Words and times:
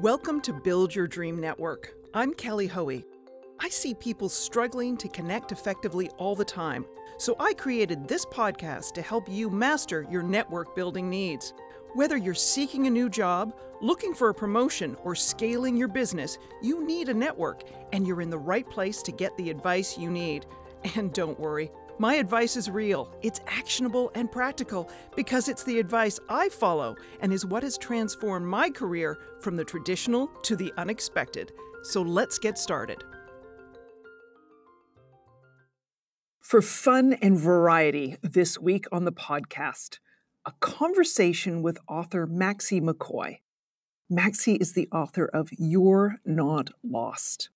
Welcome 0.00 0.40
to 0.42 0.54
Build 0.54 0.94
Your 0.94 1.06
Dream 1.06 1.38
Network. 1.38 1.92
I'm 2.14 2.32
Kelly 2.32 2.66
Hoey. 2.66 3.04
I 3.58 3.68
see 3.68 3.92
people 3.92 4.30
struggling 4.30 4.96
to 4.96 5.08
connect 5.08 5.52
effectively 5.52 6.08
all 6.16 6.34
the 6.34 6.42
time, 6.42 6.86
so 7.18 7.36
I 7.38 7.52
created 7.52 8.08
this 8.08 8.24
podcast 8.24 8.94
to 8.94 9.02
help 9.02 9.28
you 9.28 9.50
master 9.50 10.06
your 10.10 10.22
network 10.22 10.74
building 10.74 11.10
needs. 11.10 11.52
Whether 11.92 12.16
you're 12.16 12.32
seeking 12.32 12.86
a 12.86 12.90
new 12.90 13.10
job, 13.10 13.54
looking 13.82 14.14
for 14.14 14.30
a 14.30 14.34
promotion, 14.34 14.96
or 15.04 15.14
scaling 15.14 15.76
your 15.76 15.88
business, 15.88 16.38
you 16.62 16.82
need 16.82 17.10
a 17.10 17.14
network, 17.14 17.64
and 17.92 18.06
you're 18.06 18.22
in 18.22 18.30
the 18.30 18.38
right 18.38 18.66
place 18.70 19.02
to 19.02 19.12
get 19.12 19.36
the 19.36 19.50
advice 19.50 19.98
you 19.98 20.10
need. 20.10 20.46
And 20.94 21.12
don't 21.12 21.38
worry, 21.38 21.70
my 22.00 22.14
advice 22.14 22.56
is 22.56 22.70
real, 22.70 23.12
it's 23.20 23.42
actionable 23.46 24.10
and 24.14 24.32
practical 24.32 24.90
because 25.14 25.50
it's 25.50 25.64
the 25.64 25.78
advice 25.78 26.18
I 26.30 26.48
follow 26.48 26.96
and 27.20 27.30
is 27.30 27.44
what 27.44 27.62
has 27.62 27.76
transformed 27.76 28.46
my 28.46 28.70
career 28.70 29.18
from 29.40 29.54
the 29.54 29.66
traditional 29.66 30.28
to 30.44 30.56
the 30.56 30.72
unexpected. 30.78 31.52
So 31.82 32.00
let's 32.00 32.38
get 32.38 32.56
started. 32.58 33.04
For 36.40 36.62
fun 36.62 37.18
and 37.20 37.38
variety 37.38 38.16
this 38.22 38.58
week 38.58 38.86
on 38.90 39.04
the 39.04 39.12
podcast, 39.12 39.98
a 40.46 40.52
conversation 40.58 41.60
with 41.60 41.76
author 41.86 42.26
Maxie 42.26 42.80
McCoy. 42.80 43.40
Maxie 44.08 44.54
is 44.54 44.72
the 44.72 44.88
author 44.90 45.26
of 45.26 45.50
You're 45.58 46.16
Not 46.24 46.70
Lost. 46.82 47.50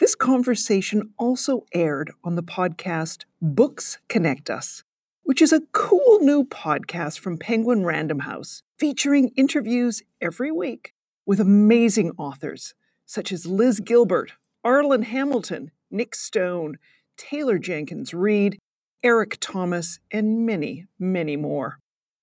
This 0.00 0.16
conversation 0.16 1.14
also 1.18 1.66
aired 1.72 2.10
on 2.24 2.34
the 2.34 2.42
podcast 2.42 3.26
Books 3.40 3.98
Connect 4.08 4.50
Us, 4.50 4.82
which 5.22 5.40
is 5.40 5.52
a 5.52 5.62
cool 5.70 6.18
new 6.20 6.42
podcast 6.42 7.20
from 7.20 7.38
Penguin 7.38 7.84
Random 7.84 8.20
House, 8.20 8.64
featuring 8.76 9.28
interviews 9.36 10.02
every 10.20 10.50
week 10.50 10.94
with 11.24 11.38
amazing 11.38 12.10
authors 12.18 12.74
such 13.06 13.30
as 13.30 13.46
Liz 13.46 13.78
Gilbert, 13.78 14.32
Arlan 14.66 15.04
Hamilton, 15.04 15.70
Nic 15.92 16.16
Stone, 16.16 16.78
Taylor 17.16 17.58
Jenkins 17.58 18.12
Reid, 18.12 18.58
Eric 19.04 19.36
Thomas, 19.40 20.00
and 20.10 20.44
many, 20.44 20.86
many 20.98 21.36
more. 21.36 21.78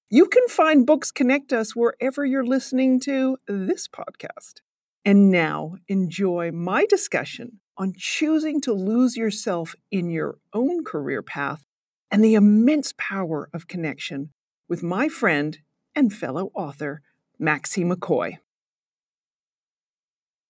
You 0.09 0.25
can 0.25 0.45
find 0.49 0.85
Books 0.85 1.09
Connect 1.09 1.53
Us 1.53 1.73
wherever 1.73 2.25
you're 2.25 2.45
listening 2.45 2.99
to 3.01 3.37
this 3.47 3.87
podcast. 3.87 4.55
And 5.03 5.31
now 5.31 5.75
enjoy 5.87 6.51
my 6.51 6.85
discussion 6.85 7.59
on 7.77 7.93
choosing 7.97 8.61
to 8.61 8.73
lose 8.73 9.17
yourself 9.17 9.75
in 9.91 10.09
your 10.09 10.37
own 10.53 10.83
career 10.83 11.23
path 11.23 11.63
and 12.11 12.23
the 12.23 12.35
immense 12.35 12.93
power 12.97 13.49
of 13.53 13.67
connection 13.67 14.31
with 14.69 14.83
my 14.83 15.07
friend 15.07 15.57
and 15.95 16.13
fellow 16.13 16.51
author, 16.53 17.01
Maxie 17.39 17.83
McCoy. 17.83 18.37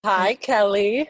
Hi, 0.03 0.33
Kelly. 0.33 1.09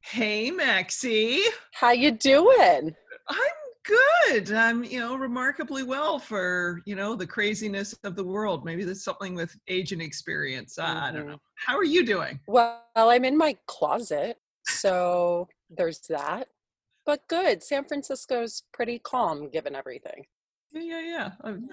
Hey, 0.00 0.50
Maxie. 0.50 1.40
How 1.72 1.90
you 1.90 2.12
doing? 2.12 2.94
I'm 3.28 3.65
good. 3.86 4.52
I'm, 4.52 4.84
you 4.84 5.00
know, 5.00 5.16
remarkably 5.16 5.82
well 5.82 6.18
for, 6.18 6.80
you 6.86 6.94
know, 6.94 7.14
the 7.14 7.26
craziness 7.26 7.94
of 8.04 8.16
the 8.16 8.24
world. 8.24 8.64
Maybe 8.64 8.84
there's 8.84 9.04
something 9.04 9.34
with 9.34 9.56
age 9.68 9.92
and 9.92 10.02
experience. 10.02 10.76
Mm-hmm. 10.78 10.96
I 10.98 11.12
don't 11.12 11.22
mm-hmm. 11.22 11.30
know. 11.32 11.40
How 11.54 11.76
are 11.76 11.84
you 11.84 12.04
doing? 12.04 12.40
Well, 12.46 12.82
I'm 12.94 13.24
in 13.24 13.36
my 13.36 13.56
closet. 13.66 14.38
So 14.64 15.48
there's 15.70 16.00
that. 16.08 16.48
But 17.04 17.26
good. 17.28 17.62
San 17.62 17.84
Francisco's 17.84 18.64
pretty 18.72 18.98
calm 18.98 19.48
given 19.48 19.74
everything. 19.74 20.26
Yeah, 20.72 20.82
yeah, 20.82 21.00
yeah. 21.00 21.30
Um, 21.44 21.68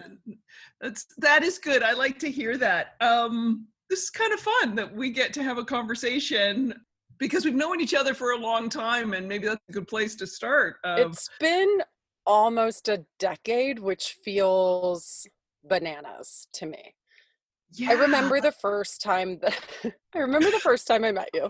that's 0.79 1.07
that 1.17 1.43
is 1.43 1.57
good. 1.57 1.81
I 1.81 1.93
like 1.93 2.19
to 2.19 2.31
hear 2.31 2.57
that. 2.57 2.95
Um, 3.01 3.67
this 3.89 4.03
is 4.03 4.09
kind 4.09 4.31
of 4.31 4.39
fun 4.39 4.75
that 4.75 4.95
we 4.95 5.09
get 5.09 5.33
to 5.33 5.43
have 5.43 5.57
a 5.57 5.65
conversation 5.65 6.73
because 7.17 7.45
we've 7.45 7.55
known 7.55 7.81
each 7.81 7.93
other 7.93 8.13
for 8.13 8.31
a 8.31 8.37
long 8.37 8.69
time, 8.69 9.13
and 9.13 9.27
maybe 9.27 9.47
that's 9.47 9.59
a 9.69 9.71
good 9.71 9.87
place 9.87 10.15
to 10.15 10.27
start. 10.27 10.77
Um, 10.83 11.11
it's 11.11 11.29
been 11.39 11.81
almost 12.25 12.87
a 12.89 13.05
decade, 13.19 13.79
which 13.79 14.17
feels 14.23 15.27
bananas 15.63 16.47
to 16.53 16.65
me. 16.65 16.95
Yeah. 17.75 17.91
I 17.91 17.93
remember 17.93 18.39
the 18.39 18.51
first 18.51 19.01
time 19.01 19.39
that 19.41 19.59
I 20.15 20.19
remember 20.19 20.51
the 20.51 20.59
first 20.59 20.85
time 20.87 21.03
I 21.03 21.11
met 21.11 21.29
you. 21.33 21.49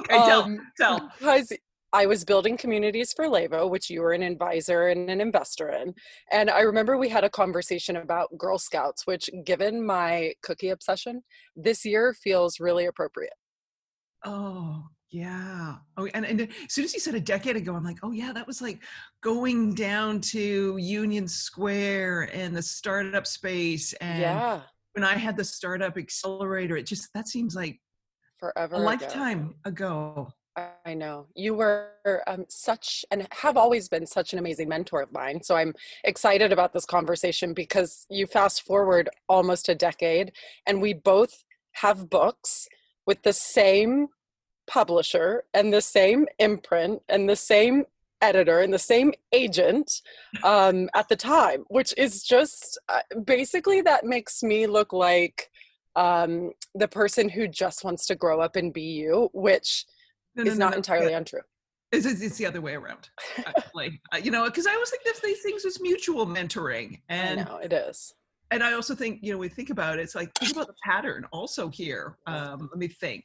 Okay, 0.00 0.14
um, 0.16 0.58
tell, 0.76 0.98
tell. 0.98 1.12
Because 1.18 1.52
I 1.92 2.06
was 2.06 2.24
building 2.24 2.56
communities 2.56 3.12
for 3.14 3.26
Levo, 3.26 3.70
which 3.70 3.88
you 3.88 4.02
were 4.02 4.12
an 4.12 4.22
advisor 4.22 4.88
and 4.88 5.08
an 5.08 5.20
investor 5.20 5.70
in. 5.70 5.94
And 6.30 6.50
I 6.50 6.60
remember 6.60 6.98
we 6.98 7.08
had 7.08 7.24
a 7.24 7.30
conversation 7.30 7.96
about 7.96 8.36
Girl 8.36 8.58
Scouts, 8.58 9.06
which, 9.06 9.30
given 9.44 9.84
my 9.84 10.34
cookie 10.42 10.68
obsession, 10.68 11.22
this 11.56 11.84
year 11.84 12.12
feels 12.12 12.60
really 12.60 12.86
appropriate. 12.86 13.32
Oh, 14.24 14.84
yeah. 15.10 15.76
Oh, 15.96 16.06
and, 16.12 16.26
and 16.26 16.40
as 16.42 16.48
soon 16.68 16.84
as 16.84 16.94
you 16.94 17.00
said 17.00 17.14
a 17.14 17.20
decade 17.20 17.56
ago, 17.56 17.74
I'm 17.74 17.84
like, 17.84 17.98
oh, 18.02 18.12
yeah, 18.12 18.32
that 18.32 18.46
was 18.46 18.60
like 18.60 18.80
going 19.22 19.74
down 19.74 20.20
to 20.20 20.76
Union 20.76 21.26
Square 21.26 22.30
and 22.34 22.54
the 22.54 22.62
startup 22.62 23.26
space. 23.26 23.92
And 23.94 24.20
yeah. 24.20 24.60
when 24.92 25.04
I 25.04 25.16
had 25.16 25.36
the 25.36 25.44
startup 25.44 25.96
accelerator, 25.96 26.76
it 26.76 26.86
just, 26.86 27.12
that 27.14 27.26
seems 27.26 27.54
like 27.54 27.80
forever 28.38 28.76
a 28.76 28.78
lifetime 28.78 29.54
ago. 29.64 30.32
I 30.84 30.94
know 30.94 31.26
you 31.36 31.54
were 31.54 31.90
um, 32.26 32.44
such 32.48 33.04
and 33.12 33.28
have 33.30 33.56
always 33.56 33.88
been 33.88 34.06
such 34.06 34.32
an 34.32 34.40
amazing 34.40 34.68
mentor 34.68 35.00
of 35.02 35.12
mine. 35.12 35.40
So 35.42 35.54
I'm 35.54 35.72
excited 36.02 36.52
about 36.52 36.72
this 36.72 36.84
conversation 36.84 37.54
because 37.54 38.06
you 38.10 38.26
fast 38.26 38.62
forward 38.62 39.08
almost 39.28 39.68
a 39.68 39.74
decade 39.74 40.32
and 40.66 40.82
we 40.82 40.94
both 40.94 41.44
have 41.74 42.10
books 42.10 42.66
with 43.06 43.22
the 43.22 43.32
same 43.32 44.08
publisher 44.68 45.44
and 45.54 45.72
the 45.72 45.80
same 45.80 46.26
imprint 46.38 47.02
and 47.08 47.28
the 47.28 47.36
same 47.36 47.84
editor 48.20 48.60
and 48.60 48.72
the 48.72 48.78
same 48.78 49.12
agent 49.32 50.02
um, 50.42 50.88
at 50.94 51.08
the 51.08 51.16
time, 51.16 51.64
which 51.68 51.94
is 51.96 52.22
just 52.22 52.78
uh, 52.88 53.00
basically 53.24 53.80
that 53.80 54.04
makes 54.04 54.42
me 54.42 54.66
look 54.66 54.92
like 54.92 55.50
um, 55.96 56.52
the 56.74 56.88
person 56.88 57.28
who 57.28 57.48
just 57.48 57.84
wants 57.84 58.06
to 58.06 58.14
grow 58.14 58.40
up 58.40 58.56
and 58.56 58.72
be 58.72 58.82
you, 58.82 59.30
which 59.32 59.84
no, 60.36 60.44
no, 60.44 60.50
is 60.50 60.58
not 60.58 60.72
no, 60.72 60.76
entirely 60.76 61.12
untrue. 61.12 61.40
It's, 61.90 62.04
it's, 62.04 62.36
the 62.36 62.44
other 62.44 62.60
way 62.60 62.74
around, 62.74 63.08
actually. 63.46 64.00
uh, 64.12 64.18
you 64.18 64.30
know, 64.30 64.44
because 64.44 64.66
I 64.66 64.74
always 64.74 64.90
think 64.90 65.02
of 65.06 65.22
these 65.22 65.40
things 65.40 65.64
as 65.64 65.80
mutual 65.80 66.26
mentoring, 66.26 67.00
and 67.08 67.46
know 67.46 67.56
it 67.62 67.72
is. 67.72 68.12
And 68.50 68.62
I 68.62 68.74
also 68.74 68.94
think, 68.94 69.20
you 69.22 69.32
know, 69.32 69.38
we 69.38 69.48
think 69.48 69.70
about 69.70 69.98
it, 69.98 70.02
it's 70.02 70.14
like 70.14 70.32
think 70.38 70.52
about 70.52 70.66
the 70.68 70.74
pattern 70.84 71.26
also 71.32 71.68
here. 71.68 72.16
Um, 72.26 72.68
let 72.70 72.78
me 72.78 72.88
think. 72.88 73.24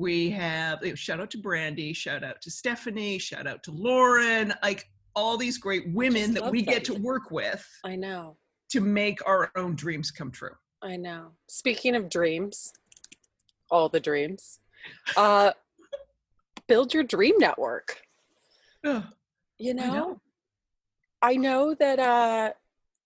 We 0.00 0.30
have 0.30 0.80
shout 0.94 1.20
out 1.20 1.30
to 1.32 1.38
Brandy, 1.38 1.92
shout 1.92 2.24
out 2.24 2.40
to 2.40 2.50
Stephanie, 2.50 3.18
shout 3.18 3.46
out 3.46 3.62
to 3.64 3.70
Lauren, 3.70 4.54
like 4.62 4.88
all 5.14 5.36
these 5.36 5.58
great 5.58 5.92
women 5.92 6.32
that 6.32 6.50
we 6.50 6.62
them. 6.62 6.72
get 6.72 6.84
to 6.84 6.94
work 6.94 7.30
with. 7.30 7.68
I 7.84 7.96
know. 7.96 8.38
To 8.70 8.80
make 8.80 9.18
our 9.28 9.50
own 9.56 9.74
dreams 9.74 10.10
come 10.10 10.30
true. 10.30 10.54
I 10.80 10.96
know. 10.96 11.32
Speaking 11.50 11.94
of 11.94 12.08
dreams, 12.08 12.72
all 13.70 13.90
the 13.90 14.00
dreams. 14.00 14.60
Uh, 15.18 15.52
build 16.66 16.94
your 16.94 17.04
dream 17.04 17.34
network. 17.38 18.00
You 18.82 19.74
know, 19.74 19.82
I 19.82 19.90
know, 19.90 20.20
I 21.20 21.36
know 21.36 21.74
that 21.74 21.98
uh, 21.98 22.52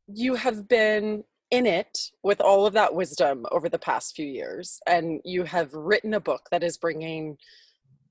you 0.07 0.37
have 0.37 0.69
been 0.69 1.25
in 1.55 1.67
it 1.67 2.11
with 2.25 2.41
all 2.41 2.67
of 2.67 2.73
that 2.73 2.95
wisdom 2.95 3.47
over 3.53 3.69
the 3.69 3.79
past 3.79 4.17
few 4.17 4.27
years, 4.27 4.81
and 4.89 5.21
you 5.25 5.45
have 5.45 5.73
written 5.73 6.15
a 6.15 6.21
book 6.21 6.49
that 6.51 6.65
is 6.65 6.77
bringing 6.77 7.39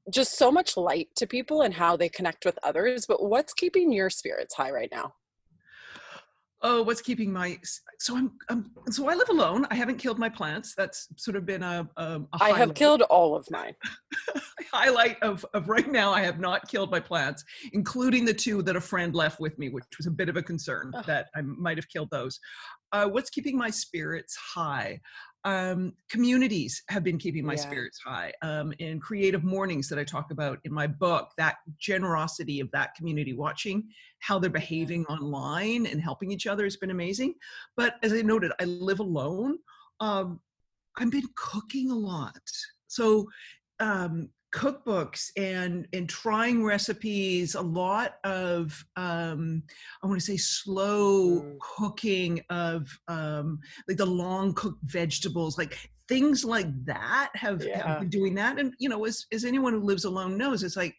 just 0.10 0.38
so 0.38 0.50
much 0.50 0.78
light 0.78 1.10
to 1.18 1.28
people 1.28 1.62
and 1.62 1.74
how 1.74 1.98
they 1.98 2.08
connect 2.08 2.46
with 2.46 2.58
others. 2.64 3.06
But 3.06 3.22
what's 3.22 3.54
keeping 3.54 3.92
your 3.92 4.10
spirits 4.10 4.56
high 4.56 4.72
right 4.72 4.90
now? 4.92 5.14
Oh 6.64 6.82
what's 6.82 7.02
keeping 7.02 7.32
my 7.32 7.60
so 8.00 8.18
i'm, 8.18 8.32
I'm 8.50 8.72
so 8.90 9.08
i 9.10 9.14
live 9.14 9.30
alone. 9.30 9.68
I 9.70 9.76
haven't 9.76 9.98
killed 9.98 10.18
my 10.18 10.30
plants. 10.30 10.74
That's 10.76 11.08
sort 11.18 11.38
of 11.38 11.46
been 11.46 11.64
a, 11.64 11.88
a, 11.98 12.04
a 12.04 12.28
I 12.42 12.58
have 12.58 12.74
killed 12.74 13.02
all 13.04 13.36
of 13.36 13.46
mine. 13.52 13.74
Highlight 14.72 15.22
of, 15.22 15.46
of 15.54 15.70
right 15.70 15.90
now 15.92 16.12
i 16.12 16.22
have 16.22 16.40
not 16.40 16.68
killed 16.68 16.90
my 16.90 17.00
plants 17.00 17.44
including 17.74 18.26
the 18.26 18.34
two 18.34 18.64
that 18.64 18.76
a 18.76 18.82
friend 18.82 19.14
left 19.14 19.40
with 19.40 19.58
me 19.60 19.70
which 19.70 19.84
was 19.98 20.08
a 20.08 20.12
bit 20.12 20.30
of 20.30 20.38
a 20.38 20.42
concern 20.42 20.92
oh. 20.96 21.02
that 21.06 21.28
i 21.36 21.42
might 21.42 21.78
have 21.78 21.88
killed 21.90 22.10
those. 22.12 22.40
Uh, 22.92 23.08
what's 23.08 23.30
keeping 23.30 23.58
my 23.58 23.70
spirits 23.70 24.36
high 24.36 25.00
um, 25.46 25.94
communities 26.10 26.84
have 26.90 27.04
been 27.04 27.18
keeping 27.18 27.46
my 27.46 27.54
yeah. 27.54 27.60
spirits 27.60 28.00
high. 28.04 28.32
Um, 28.42 28.74
in 28.80 29.00
creative 29.00 29.44
mornings 29.44 29.90
that 29.90 30.00
I 30.00 30.04
talk 30.04 30.32
about 30.32 30.60
in 30.64 30.74
my 30.74 30.88
book, 30.88 31.30
that 31.38 31.58
generosity 31.78 32.60
of 32.60 32.72
that 32.72 32.96
community, 32.96 33.34
watching 33.34 33.84
how 34.20 34.40
they're 34.40 34.50
behaving 34.50 35.06
online 35.08 35.86
and 35.86 36.02
helping 36.02 36.32
each 36.32 36.48
other 36.48 36.64
has 36.64 36.78
been 36.78 36.92
amazing. 36.92 37.36
But 37.76 37.96
as 38.04 38.14
I 38.14 38.22
noted, 38.22 38.52
I 38.62 38.66
live 38.66 39.00
alone. 39.00 39.58
Um, 40.00 40.40
I've 40.98 41.12
been 41.12 41.28
cooking 41.36 41.92
a 41.92 41.96
lot. 41.96 42.40
So 42.88 43.28
um, 43.80 44.30
cookbooks 44.54 45.32
and 45.36 45.88
and 45.94 46.08
trying 46.08 46.64
recipes 46.64 47.56
a 47.56 47.62
lot 47.62 48.16
of 48.24 48.86
um 48.96 49.64
i 50.04 50.08
want 50.08 50.20
to 50.20 50.26
say 50.26 50.38
slow 50.38 51.42
Mm. 51.42 51.58
cooking 51.60 52.40
of 52.52 52.88
um 53.08 53.60
like 53.88 53.98
the 53.98 54.06
long 54.06 54.54
cooked 54.54 54.84
vegetables 54.84 55.58
like 55.58 55.78
things 56.08 56.46
like 56.46 56.68
that 56.86 57.32
have, 57.34 57.64
have 57.66 58.00
been 58.02 58.10
doing 58.10 58.36
that 58.36 58.60
and 58.60 58.74
you 58.78 58.90
know 58.90 59.06
as 59.06 59.26
as 59.32 59.44
anyone 59.44 59.74
who 59.74 59.80
lives 59.80 60.06
alone 60.06 60.38
knows 60.38 60.62
it's 60.64 60.78
like 60.78 60.96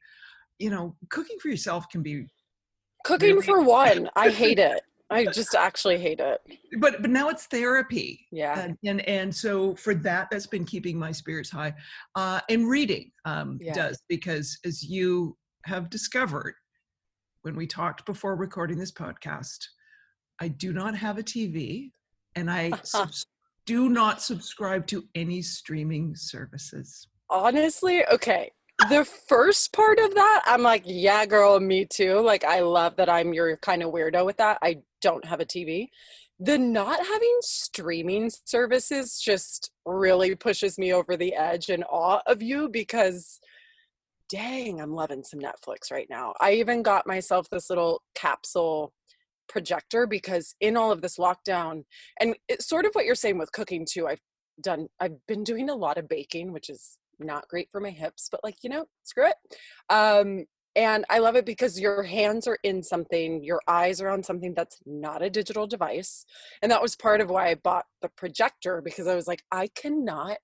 you 0.59 0.71
know 0.71 0.97
cooking 1.11 1.37
for 1.41 1.49
yourself 1.49 1.89
can 1.91 2.03
be 2.03 2.27
Cooking 3.05 3.35
Really? 3.35 3.43
for 3.47 3.61
one, 3.61 4.09
I 4.17 4.31
hate 4.31 4.59
it. 4.71 4.81
I 5.11 5.27
just 5.27 5.55
actually 5.55 5.99
hate 5.99 6.21
it. 6.21 6.41
but 6.79 7.01
but 7.03 7.11
now 7.11 7.29
it's 7.29 7.47
therapy 7.47 8.27
Yeah. 8.33 8.59
and, 8.59 8.77
and 8.85 9.01
and 9.09 9.35
so 9.35 9.75
for 9.77 9.95
that 9.97 10.29
that's 10.31 10.47
been 10.47 10.65
keeping 10.65 10.99
my 10.99 11.13
spirits 11.13 11.51
high 11.51 11.75
uh 12.15 12.41
and 12.49 12.69
reading 12.69 13.13
um 13.25 13.59
Yeah. 13.61 13.75
does 13.75 14.03
because 14.09 14.59
as 14.65 14.83
you 14.83 15.37
have 15.67 15.91
discovered 15.91 16.55
when 17.43 17.55
we 17.55 17.67
talked 17.67 18.05
before 18.07 18.35
recording 18.37 18.79
this 18.79 18.93
podcast 18.93 19.59
i 20.41 20.49
do 20.49 20.73
not 20.73 20.95
have 20.97 21.19
a 21.19 21.23
tv 21.23 21.91
and 22.35 22.51
i 22.51 22.71
subs- 22.83 23.27
do 23.67 23.89
not 23.89 24.23
subscribe 24.23 24.87
to 24.89 25.05
any 25.15 25.43
streaming 25.43 26.15
services 26.17 27.09
Honestly, 27.31 28.05
okay. 28.13 28.53
The 28.91 29.05
first 29.05 29.73
part 29.73 29.99
of 29.99 30.15
that, 30.15 30.43
I'm 30.47 30.63
like, 30.63 30.83
yeah, 30.85 31.25
girl, 31.27 31.59
me 31.61 31.87
too. 31.87 32.21
Like, 32.21 32.45
I 32.45 32.61
love 32.61 32.97
that 32.97 33.09
I'm 33.09 33.33
your 33.33 33.57
kind 33.59 33.83
of 33.83 33.93
weirdo 33.93 34.27
with 34.27 34.37
that. 34.39 34.59
I 34.63 34.79
don't 35.01 35.25
have 35.25 35.41
a 35.41 35.45
TV. 35.45 35.89
The 36.41 36.59
not 36.59 36.99
having 36.99 37.37
streaming 37.41 38.31
services 38.45 39.21
just 39.21 39.71
really 39.87 40.35
pushes 40.35 40.77
me 40.77 40.93
over 40.93 41.17
the 41.17 41.35
edge 41.35 41.69
in 41.69 41.85
awe 41.85 42.21
of 42.27 42.43
you 42.43 42.69
because 42.69 43.41
dang, 44.29 44.81
I'm 44.81 44.93
loving 44.93 45.23
some 45.23 45.41
Netflix 45.41 45.93
right 45.93 46.09
now. 46.11 46.35
I 46.41 46.55
even 46.55 46.83
got 46.83 47.07
myself 47.07 47.49
this 47.51 47.71
little 47.71 48.03
capsule 48.15 48.93
projector 49.49 50.07
because 50.07 50.55
in 50.61 50.77
all 50.77 50.91
of 50.91 51.03
this 51.03 51.19
lockdown, 51.19 51.85
and 52.21 52.35
it's 52.49 52.69
sort 52.69 52.85
of 52.87 52.93
what 52.95 53.05
you're 53.05 53.15
saying 53.15 53.39
with 53.39 53.53
cooking 53.53 53.87
too. 53.89 54.09
I've 54.09 54.21
done, 54.61 54.89
I've 55.01 55.25
been 55.29 55.45
doing 55.45 55.71
a 55.71 55.75
lot 55.75 55.99
of 55.99 56.09
baking, 56.09 56.53
which 56.53 56.69
is 56.71 56.99
not 57.19 57.49
great 57.49 57.69
for 57.71 57.81
my 57.81 57.91
hips, 57.91 58.29
but 58.31 58.41
like, 58.45 58.57
you 58.63 58.71
know, 58.71 58.87
screw 59.03 59.27
it. 59.29 59.37
Um, 59.91 60.45
and 60.77 61.05
I 61.09 61.19
love 61.19 61.37
it 61.37 61.47
because 61.47 61.79
your 61.79 62.03
hands 62.03 62.49
are 62.49 62.59
in 62.65 62.83
something, 62.83 63.45
your 63.45 63.61
eyes 63.69 64.01
are 64.01 64.09
on 64.09 64.25
something 64.25 64.55
that's 64.55 64.79
not 64.85 65.23
a 65.23 65.31
digital 65.31 65.67
device. 65.69 66.25
And 66.63 66.73
that 66.73 66.83
was 66.83 66.97
part 66.97 67.21
of 67.21 67.31
why 67.31 67.49
I 67.51 67.55
bought 67.55 67.87
the 68.03 68.09
projector 68.09 68.83
because 68.83 69.07
I 69.07 69.15
was 69.15 69.29
like, 69.29 69.45
I 69.53 69.69
cannot 69.69 70.39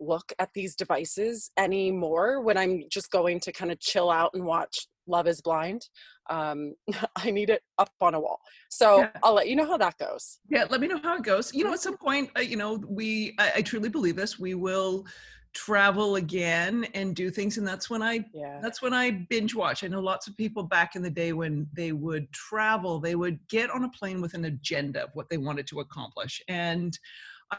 look 0.00 0.32
at 0.38 0.50
these 0.54 0.74
devices 0.74 1.50
anymore 1.56 2.40
when 2.42 2.56
I'm 2.56 2.84
just 2.90 3.10
going 3.10 3.40
to 3.40 3.52
kind 3.52 3.70
of 3.70 3.80
chill 3.80 4.10
out 4.10 4.32
and 4.34 4.44
watch 4.44 4.88
Love 5.06 5.26
is 5.26 5.40
Blind. 5.40 5.82
Um, 6.28 6.74
I 7.16 7.30
need 7.30 7.50
it 7.50 7.62
up 7.78 7.90
on 8.00 8.14
a 8.14 8.20
wall. 8.20 8.40
So 8.70 8.98
Yeah. 8.98 9.10
I'll 9.22 9.34
let 9.34 9.48
you 9.48 9.56
know 9.56 9.66
how 9.66 9.76
that 9.78 9.96
goes. 9.98 10.38
yeah 10.50 10.66
let 10.70 10.80
me 10.80 10.86
know 10.88 11.00
how 11.02 11.16
it 11.16 11.22
goes 11.22 11.54
you 11.54 11.64
know 11.64 11.72
at 11.72 11.80
some 11.80 11.96
point 11.96 12.30
uh, 12.36 12.40
you 12.40 12.56
know 12.56 12.82
we 12.88 13.34
I, 13.38 13.52
I 13.56 13.62
truly 13.62 13.88
believe 13.88 14.16
this 14.16 14.38
we 14.38 14.54
will 14.54 15.06
travel 15.54 16.16
again 16.16 16.86
and 16.94 17.16
do 17.16 17.30
things 17.30 17.58
and 17.58 17.66
that's 17.66 17.88
when 17.90 18.02
i 18.02 18.24
Yeah. 18.34 18.60
That's 18.62 18.82
when 18.82 18.92
I 18.92 19.10
binge 19.30 19.54
watch. 19.54 19.84
I 19.84 19.88
know 19.88 20.00
lots 20.00 20.26
of 20.26 20.36
people 20.36 20.62
back 20.64 20.96
in 20.96 21.02
the 21.02 21.10
day 21.10 21.32
when 21.32 21.66
they 21.72 21.92
would 21.92 22.30
travel, 22.32 22.98
they 23.00 23.14
would 23.14 23.38
get 23.48 23.70
on 23.70 23.84
a 23.84 23.88
plane 23.90 24.20
with 24.20 24.34
an 24.34 24.44
agenda 24.46 25.04
of 25.04 25.10
what 25.14 25.28
they 25.30 25.38
wanted 25.38 25.66
to 25.68 25.80
accomplish. 25.80 26.42
And 26.48 26.98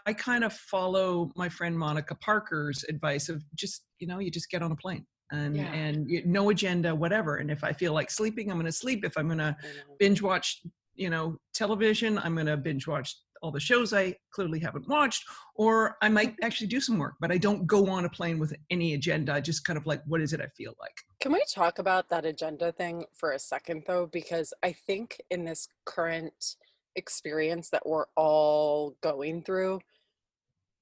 I 0.06 0.14
kind 0.14 0.44
of 0.44 0.54
follow 0.54 1.32
my 1.36 1.50
friend 1.50 1.78
Monica 1.78 2.16
Parker's 2.16 2.84
advice 2.90 3.30
of 3.30 3.44
just, 3.56 3.84
you 4.00 4.08
know, 4.08 4.20
you 4.20 4.30
just 4.30 4.50
get 4.52 4.62
on 4.62 4.72
a 4.72 4.76
plane 4.76 5.06
and 5.32 5.56
Yeah. 5.56 5.72
and 5.72 6.10
you, 6.10 6.22
no 6.26 6.50
agenda, 6.50 6.94
whatever. 6.94 7.38
And 7.38 7.50
if 7.50 7.64
I 7.64 7.72
feel 7.74 7.94
like 7.94 8.12
sleeping, 8.12 8.52
I'm 8.52 8.58
going 8.58 8.66
to 8.66 8.72
sleep. 8.72 9.04
If 9.06 9.18
I'm 9.18 9.28
going 9.28 9.40
to 9.40 9.56
binge 10.00 10.22
watch, 10.22 10.62
you 10.96 11.10
know, 11.10 11.38
television, 11.54 12.20
I'm 12.20 12.36
going 12.36 12.46
to 12.48 12.58
binge 12.58 12.88
watch 12.88 13.16
all 13.42 13.52
the 13.52 13.60
shows 13.60 13.94
I 13.94 14.16
clearly 14.32 14.60
haven't 14.60 14.88
watched, 14.88 15.26
or 15.56 15.98
I 16.02 16.10
might 16.10 16.34
mm-hmm. 16.34 16.46
actually 16.46 16.68
do 16.68 16.82
some 16.82 16.98
work, 16.98 17.16
but 17.20 17.32
I 17.32 17.38
don't 17.38 17.66
go 17.66 17.90
on 17.90 18.06
a 18.06 18.10
plane 18.10 18.40
with 18.40 18.54
any 18.70 18.94
agenda. 18.94 19.34
I 19.34 19.42
just 19.42 19.66
kind 19.66 19.78
of 19.78 19.86
like, 19.86 20.02
what 20.06 20.22
is 20.22 20.34
it 20.34 20.42
I 20.42 20.48
feel 20.58 20.74
like? 20.80 20.96
Can 21.20 21.32
we 21.32 21.44
talk 21.52 21.80
about 21.80 22.10
that 22.10 22.26
agenda 22.26 22.72
thing 22.72 23.06
for 23.14 23.32
a 23.32 23.40
second, 23.40 23.84
though? 23.88 24.06
Because 24.06 24.54
I 24.64 24.72
think 24.72 25.18
in 25.30 25.46
this 25.46 25.68
current 25.86 26.56
experience 26.96 27.70
that 27.70 27.86
we're 27.86 28.06
all 28.16 28.96
going 29.02 29.42
through, 29.42 29.80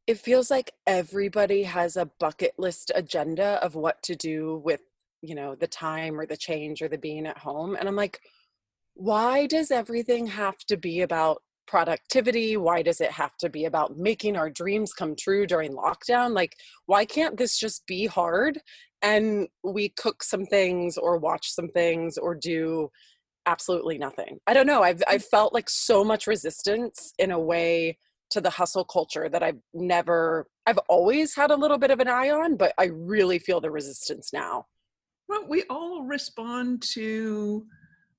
it 0.07 0.17
feels 0.17 0.49
like 0.49 0.71
everybody 0.85 1.63
has 1.63 1.97
a 1.97 2.09
bucket 2.19 2.53
list 2.57 2.91
agenda 2.95 3.61
of 3.63 3.75
what 3.75 4.01
to 4.03 4.15
do 4.15 4.61
with, 4.63 4.79
you 5.21 5.35
know, 5.35 5.53
the 5.53 5.67
time 5.67 6.19
or 6.19 6.25
the 6.25 6.37
change 6.37 6.81
or 6.81 6.87
the 6.87 6.97
being 6.97 7.27
at 7.27 7.37
home. 7.37 7.75
And 7.75 7.89
I'm 7.89 7.95
like, 7.95 8.21
why 8.93 9.45
does 9.45 9.69
everything 9.69 10.25
have 10.27 10.57
to 10.69 10.77
be 10.77 11.01
about 11.01 11.43
productivity? 11.67 12.57
Why 12.57 12.81
does 12.81 13.01
it 13.01 13.11
have 13.11 13.35
to 13.37 13.49
be 13.49 13.65
about 13.65 13.97
making 13.97 14.35
our 14.35 14.49
dreams 14.49 14.93
come 14.93 15.15
true 15.15 15.45
during 15.45 15.73
lockdown? 15.73 16.33
Like, 16.33 16.55
why 16.85 17.05
can't 17.05 17.37
this 17.37 17.57
just 17.57 17.85
be 17.85 18.05
hard 18.05 18.59
and 19.01 19.47
we 19.63 19.89
cook 19.89 20.23
some 20.23 20.45
things 20.45 20.97
or 20.97 21.17
watch 21.17 21.49
some 21.51 21.69
things 21.69 22.17
or 22.17 22.33
do 22.35 22.89
absolutely 23.45 23.97
nothing? 23.97 24.39
I 24.47 24.53
don't 24.53 24.67
know. 24.67 24.81
I've, 24.81 24.97
mm. 24.97 25.03
I've 25.07 25.25
felt 25.25 25.53
like 25.53 25.69
so 25.69 26.03
much 26.03 26.27
resistance 26.27 27.13
in 27.19 27.31
a 27.31 27.39
way 27.39 27.97
to 28.31 28.41
the 28.41 28.49
hustle 28.49 28.83
culture 28.83 29.29
that 29.29 29.43
I've 29.43 29.59
never, 29.73 30.47
I've 30.65 30.79
always 30.89 31.35
had 31.35 31.51
a 31.51 31.55
little 31.55 31.77
bit 31.77 31.91
of 31.91 31.99
an 31.99 32.07
eye 32.07 32.29
on, 32.29 32.57
but 32.57 32.73
I 32.77 32.85
really 32.85 33.39
feel 33.39 33.61
the 33.61 33.71
resistance 33.71 34.31
now. 34.33 34.65
Well, 35.29 35.45
we 35.47 35.63
all 35.69 36.03
respond 36.03 36.81
to, 36.93 37.65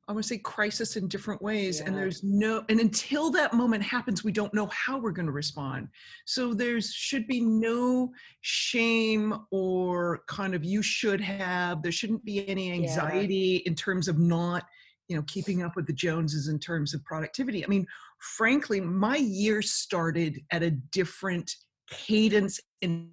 I 0.09 0.13
want 0.13 0.25
to 0.25 0.29
say, 0.29 0.39
crisis 0.39 0.97
in 0.97 1.07
different 1.07 1.43
ways. 1.43 1.81
And 1.83 1.95
there's 1.95 2.25
no, 2.25 2.65
and 2.71 2.81
until 2.81 3.31
that 3.33 3.53
moment 3.53 3.83
happens, 3.83 4.25
we 4.25 4.33
don't 4.33 4.55
know 4.55 4.67
how 4.67 4.97
we're 4.99 5.13
going 5.13 5.27
to 5.27 5.33
respond. 5.33 5.89
So 6.25 6.55
there's 6.55 6.95
should 6.95 7.27
be 7.27 7.41
no 7.41 8.11
shame 8.41 9.39
or 9.51 10.23
kind 10.27 10.55
of 10.55 10.65
you 10.65 10.83
should 10.83 11.21
have, 11.21 11.83
there 11.83 11.93
shouldn't 11.93 12.25
be 12.25 12.49
any 12.49 12.73
anxiety 12.73 13.57
in 13.67 13.75
terms 13.75 14.09
of 14.09 14.19
not, 14.19 14.65
you 15.09 15.17
know, 15.17 15.23
keeping 15.27 15.63
up 15.63 15.77
with 15.77 15.87
the 15.87 15.93
Joneses 15.93 16.49
in 16.49 16.59
terms 16.59 16.95
of 16.95 17.05
productivity. 17.05 17.63
I 17.63 17.69
mean, 17.69 17.87
frankly, 18.19 18.81
my 18.81 19.17
year 19.17 19.61
started 19.61 20.41
at 20.53 20.63
a 20.63 20.71
different 20.71 21.55
cadence 21.91 22.61
and 22.81 23.11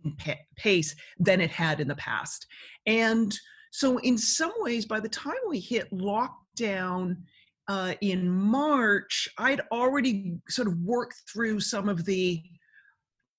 pace 0.57 0.95
than 1.19 1.41
it 1.41 1.51
had 1.51 1.81
in 1.81 1.89
the 1.89 1.95
past. 1.95 2.47
And 2.85 3.37
so, 3.71 3.97
in 3.99 4.17
some 4.17 4.53
ways, 4.59 4.85
by 4.85 5.01
the 5.01 5.09
time 5.09 5.35
we 5.49 5.59
hit 5.59 5.91
lockdown 6.55 7.17
uh, 7.67 7.95
in 8.01 8.29
March, 8.29 9.27
I'd 9.37 9.61
already 9.71 10.39
sort 10.49 10.67
of 10.67 10.77
worked 10.79 11.23
through 11.31 11.59
some 11.61 11.89
of 11.89 12.05
the, 12.05 12.41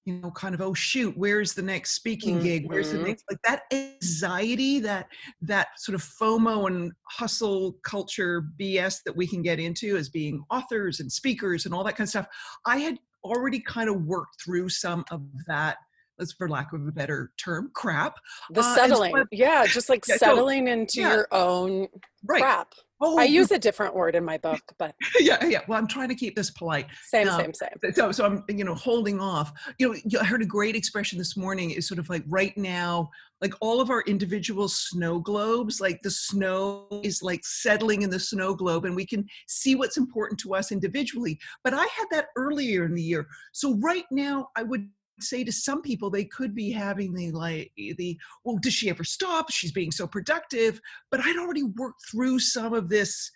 you 0.05 0.21
know, 0.21 0.31
kind 0.33 0.55
of 0.55 0.61
oh 0.61 0.75
shoot, 0.75 1.17
where's 1.17 1.55
the 1.55 1.63
next 1.63 1.93
speaking 1.93 2.39
gig? 2.41 2.65
Where's 2.69 2.91
the 2.91 2.99
Mhm. 2.99 3.07
next 3.09 3.25
like 3.31 3.41
that 3.45 3.63
anxiety, 3.73 4.81
that 4.81 5.09
that 5.41 5.69
sort 5.79 5.95
of 5.95 6.03
FOMO 6.03 6.67
and 6.67 6.93
hustle 7.09 7.75
culture 7.85 8.43
BS 8.59 9.03
that 9.05 9.17
we 9.17 9.27
can 9.27 9.43
get 9.43 9.59
into 9.61 9.97
as 9.97 10.09
being 10.09 10.45
authors 10.51 11.01
and 11.01 11.11
speakers 11.11 11.67
and 11.67 11.75
all 11.75 11.85
that 11.85 11.97
kind 11.97 12.07
of 12.07 12.11
stuff. 12.11 12.27
I 12.65 12.79
had 12.79 12.99
already 13.25 13.61
kind 13.61 13.89
of 13.89 14.03
worked 14.05 14.41
through 14.43 14.69
some 14.69 15.05
of 15.11 15.23
that. 15.47 15.79
Let's, 16.19 16.33
for 16.33 16.49
lack 16.49 16.73
of 16.73 16.87
a 16.87 16.93
better 16.93 17.33
term, 17.39 17.71
crap. 17.75 18.17
The 18.51 18.61
Uh, 18.61 18.65
and 18.65 18.75
so 18.75 18.81
settling. 18.83 19.25
Yeah, 19.33 19.67
just 19.67 19.89
like 19.89 20.05
Yeah, 20.09 20.17
so- 20.17 20.27
settling 20.27 20.69
into 20.69 21.01
yeah. 21.01 21.15
your 21.15 21.29
own 21.33 21.89
Right. 22.25 22.41
crap. 22.43 22.73
Oh, 22.99 23.19
I 23.19 23.25
use 23.25 23.51
a 23.51 23.59
different 23.59 23.95
word 23.95 24.15
in 24.15 24.25
my 24.25 24.39
book, 24.39 24.63
but 24.79 24.95
yeah, 25.21 25.45
yeah. 25.45 25.61
Well, 25.69 25.79
I'm 25.79 25.87
trying 25.87 26.09
to 26.09 26.15
keep 26.15 26.35
this 26.35 26.51
polite. 26.51 26.87
same, 27.05 27.27
No. 27.27 27.37
same, 27.37 27.53
same. 27.53 27.93
So, 27.93 28.11
so 28.11 28.25
I'm, 28.25 28.43
you 28.49 28.65
know, 28.65 28.75
holding 28.75 29.21
off. 29.21 29.53
You 29.79 29.93
know, 29.93 30.19
I 30.21 30.25
heard 30.25 30.41
a 30.41 30.47
great 30.47 30.75
expression 30.75 31.19
this 31.19 31.37
morning. 31.37 31.73
Is 31.73 31.87
sort 31.87 31.99
of 31.99 32.09
like 32.09 32.25
right 32.27 32.57
now, 32.57 33.11
like 33.43 33.53
all 33.61 33.83
of 33.83 33.91
our 33.91 34.01
individual 34.07 34.67
snow 34.67 35.19
globes, 35.21 35.79
like 35.79 36.01
the 36.01 36.11
snow 36.11 36.89
is 37.05 37.23
like 37.23 37.45
settling 37.45 38.01
in 38.01 38.09
the 38.09 38.19
snow 38.19 38.55
globe, 38.55 38.87
and 38.87 38.97
we 38.97 39.05
can 39.05 39.27
see 39.47 39.75
what's 39.75 39.99
important 39.99 40.41
to 40.41 40.55
us 40.55 40.73
individually. 40.73 41.39
But 41.65 41.75
I 41.75 41.83
had 41.83 42.07
that 42.13 42.29
earlier 42.35 42.87
in 42.87 42.95
the 42.95 43.03
year. 43.03 43.27
So 43.53 43.75
right 43.75 44.07
now, 44.11 44.49
I 44.57 44.63
would 44.63 44.89
say 45.21 45.43
to 45.45 45.53
some 45.53 45.83
people 45.83 46.11
they 46.11 46.25
could 46.25 46.55
be 46.55 46.71
having 46.71 47.13
the 47.15 47.31
like 47.33 47.71
the 47.77 48.19
well 48.45 48.59
does 48.59 48.75
she 48.75 48.91
ever 48.91 49.05
stop 49.05 49.51
she's 49.51 49.73
being 49.73 49.91
so 49.91 50.07
productive 50.07 50.81
but 51.11 51.21
i'd 51.21 51.39
already 51.39 51.63
worked 51.63 52.03
through 52.11 52.39
some 52.39 52.75
of 52.75 52.89
this 52.89 53.31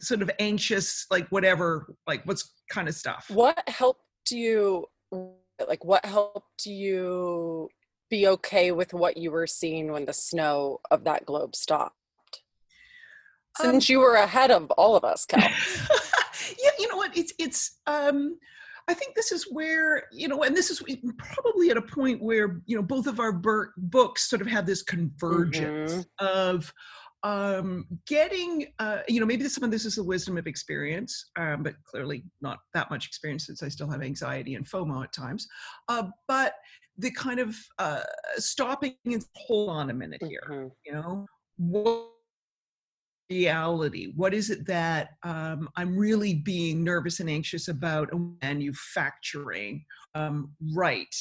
sort 0.00 0.20
of 0.20 0.30
anxious 0.38 1.06
like 1.10 1.28
whatever 1.28 1.94
like 2.06 2.22
what's 2.24 2.54
kind 2.70 2.88
of 2.88 2.94
stuff 2.94 3.26
What 3.28 3.62
helped 3.68 4.00
you, 4.30 4.86
like, 5.68 5.84
what 5.84 6.04
helped 6.04 6.66
you 6.66 7.68
be 8.10 8.26
okay 8.26 8.72
with 8.72 8.92
what 8.92 9.16
you 9.16 9.30
were 9.30 9.46
seeing 9.46 9.92
when 9.92 10.04
the 10.04 10.12
snow 10.12 10.80
of 10.90 11.04
that 11.04 11.24
globe 11.24 11.54
stopped? 11.54 11.94
Um, 13.60 13.72
Since 13.72 13.88
you 13.88 14.00
were 14.00 14.14
ahead 14.14 14.50
of 14.50 14.70
all 14.72 14.96
of 14.96 15.04
us, 15.04 15.24
Cal. 15.24 15.40
yeah 16.62 16.70
you 16.78 16.88
know 16.88 16.96
what 16.96 17.16
it's 17.16 17.32
it's 17.38 17.78
um 17.86 18.38
I 18.88 18.94
think 18.94 19.14
this 19.14 19.32
is 19.32 19.44
where, 19.50 20.04
you 20.12 20.28
know, 20.28 20.42
and 20.42 20.56
this 20.56 20.70
is 20.70 20.82
probably 21.18 21.70
at 21.70 21.76
a 21.76 21.82
point 21.82 22.22
where, 22.22 22.60
you 22.66 22.76
know, 22.76 22.82
both 22.82 23.06
of 23.06 23.20
our 23.20 23.32
bur- 23.32 23.72
books 23.76 24.28
sort 24.28 24.42
of 24.42 24.48
have 24.48 24.66
this 24.66 24.82
convergence 24.82 25.92
mm-hmm. 25.92 26.26
of 26.26 26.72
um, 27.22 27.86
getting, 28.06 28.66
uh, 28.78 28.98
you 29.08 29.20
know, 29.20 29.26
maybe 29.26 29.48
some 29.48 29.62
of 29.64 29.70
this 29.70 29.84
is 29.84 29.94
the 29.94 30.02
wisdom 30.02 30.36
of 30.36 30.46
experience, 30.46 31.30
um, 31.36 31.62
but 31.62 31.74
clearly 31.84 32.24
not 32.40 32.58
that 32.74 32.90
much 32.90 33.06
experience 33.06 33.46
since 33.46 33.62
I 33.62 33.68
still 33.68 33.88
have 33.90 34.02
anxiety 34.02 34.56
and 34.56 34.66
FOMO 34.66 35.04
at 35.04 35.12
times. 35.12 35.46
Uh, 35.88 36.08
but 36.26 36.54
the 36.98 37.10
kind 37.12 37.38
of 37.38 37.56
uh, 37.78 38.02
stopping 38.36 38.96
and 39.04 39.24
hold 39.36 39.70
on 39.70 39.90
a 39.90 39.94
minute 39.94 40.22
here, 40.26 40.48
mm-hmm. 40.50 40.68
you 40.84 40.92
know, 40.92 41.26
what 41.58 42.11
reality? 43.32 44.12
What 44.14 44.34
is 44.34 44.50
it 44.50 44.66
that 44.66 45.10
um, 45.22 45.68
I'm 45.76 45.96
really 45.96 46.34
being 46.34 46.84
nervous 46.84 47.20
and 47.20 47.30
anxious 47.30 47.68
about 47.68 48.10
manufacturing? 48.42 49.84
Um, 50.14 50.52
right. 50.74 51.14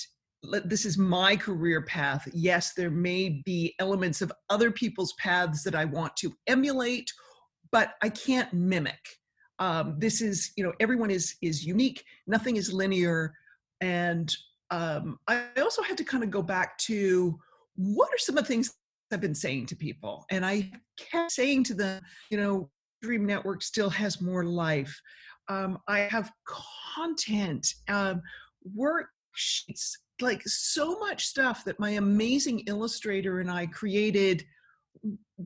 This 0.65 0.85
is 0.85 0.97
my 0.97 1.35
career 1.35 1.83
path. 1.83 2.27
Yes, 2.33 2.73
there 2.73 2.89
may 2.89 3.41
be 3.45 3.75
elements 3.79 4.21
of 4.21 4.31
other 4.49 4.71
people's 4.71 5.13
paths 5.13 5.63
that 5.63 5.75
I 5.75 5.85
want 5.85 6.15
to 6.17 6.33
emulate, 6.47 7.11
but 7.71 7.93
I 8.01 8.09
can't 8.09 8.51
mimic. 8.51 9.03
Um, 9.59 9.95
this 9.99 10.21
is, 10.21 10.51
you 10.57 10.63
know, 10.63 10.73
everyone 10.79 11.11
is 11.11 11.35
is 11.43 11.63
unique. 11.63 12.03
Nothing 12.25 12.55
is 12.55 12.73
linear, 12.73 13.31
and 13.79 14.35
um, 14.71 15.19
I 15.27 15.43
also 15.61 15.83
had 15.83 15.97
to 15.97 16.03
kind 16.03 16.23
of 16.23 16.31
go 16.31 16.41
back 16.41 16.79
to 16.89 17.37
what 17.75 18.09
are 18.11 18.17
some 18.17 18.37
of 18.37 18.43
the 18.43 18.47
things 18.47 18.73
I've 19.11 19.21
been 19.21 19.35
saying 19.35 19.67
to 19.67 19.75
people. 19.75 20.25
And 20.29 20.45
I 20.45 20.71
kept 20.97 21.31
saying 21.31 21.63
to 21.65 21.73
them, 21.73 22.01
you 22.29 22.37
know, 22.37 22.69
Dream 23.01 23.25
Network 23.25 23.63
still 23.63 23.89
has 23.89 24.21
more 24.21 24.43
life. 24.43 24.99
Um, 25.49 25.79
I 25.87 25.99
have 25.99 26.31
content, 26.95 27.73
um, 27.89 28.21
worksheets, 28.77 29.91
like 30.21 30.41
so 30.45 30.99
much 30.99 31.25
stuff 31.25 31.65
that 31.65 31.79
my 31.79 31.91
amazing 31.91 32.59
illustrator 32.67 33.39
and 33.39 33.49
I 33.49 33.65
created 33.65 34.45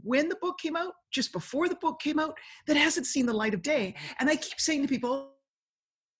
when 0.04 0.28
the 0.28 0.36
book 0.42 0.60
came 0.60 0.76
out, 0.76 0.94
just 1.12 1.32
before 1.32 1.70
the 1.70 1.76
book 1.76 2.02
came 2.02 2.20
out, 2.20 2.38
that 2.68 2.76
hasn't 2.76 3.06
seen 3.06 3.26
the 3.26 3.34
light 3.34 3.54
of 3.54 3.62
day. 3.62 3.96
And 4.20 4.30
I 4.30 4.36
keep 4.36 4.60
saying 4.60 4.82
to 4.82 4.88
people, 4.88 5.32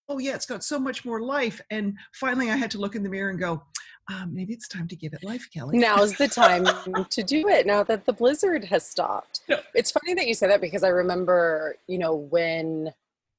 oh, 0.08 0.20
yeah, 0.20 0.36
it's 0.36 0.46
got 0.46 0.64
so 0.64 0.80
much 0.80 1.04
more 1.04 1.22
life. 1.22 1.60
And 1.70 1.98
finally, 2.14 2.50
I 2.50 2.56
had 2.56 2.72
to 2.72 2.78
look 2.78 2.96
in 2.96 3.04
the 3.04 3.10
mirror 3.10 3.30
and 3.30 3.40
go, 3.40 3.64
um, 4.08 4.34
maybe 4.34 4.54
it's 4.54 4.68
time 4.68 4.88
to 4.88 4.96
give 4.96 5.14
it 5.14 5.24
life, 5.24 5.48
Kelly. 5.52 5.78
Now's 5.78 6.16
the 6.16 6.28
time 6.28 6.66
to 7.10 7.24
do 7.24 7.48
it 7.48 7.66
now 7.66 7.84
that 7.84 8.06
the 8.06 8.14
blizzard 8.14 8.64
has 8.66 8.88
stopped. 8.88 9.42
No. 9.50 9.60
It's 9.74 9.92
funny 9.92 10.14
that 10.14 10.28
you 10.28 10.36
say 10.36 10.48
that 10.48 10.62
because 10.62 10.84
I 10.84 10.90
remember, 10.90 11.76
you 11.88 11.98
know, 11.98 12.16
when 12.16 12.92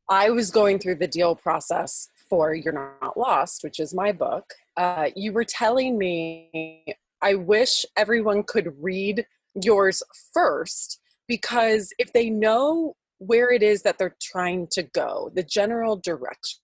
I 0.09 0.31
was 0.31 0.51
going 0.51 0.81
through 0.81 0.97
the 0.97 1.07
deal 1.07 1.37
process 1.37 2.09
for 2.29 2.55
You're 2.55 2.73
Not 2.73 3.17
Lost, 3.17 3.63
which 3.63 3.79
is 3.79 3.95
my 3.95 4.11
book, 4.11 4.55
uh, 4.77 5.11
you 5.15 5.33
were 5.33 5.45
telling 5.45 5.99
me, 5.99 6.85
I 7.23 7.35
wish 7.35 7.87
everyone 7.97 8.43
could 8.43 8.75
read 8.81 9.25
yours 9.55 10.03
first 10.35 11.01
because 11.29 11.93
if 11.99 12.13
they 12.13 12.29
know 12.29 12.97
where 13.19 13.51
it 13.51 13.63
is 13.63 13.83
that 13.83 13.99
they're 13.99 14.17
trying 14.21 14.67
to 14.73 14.83
go, 14.83 15.31
the 15.35 15.43
general 15.45 15.97
direction 15.97 16.61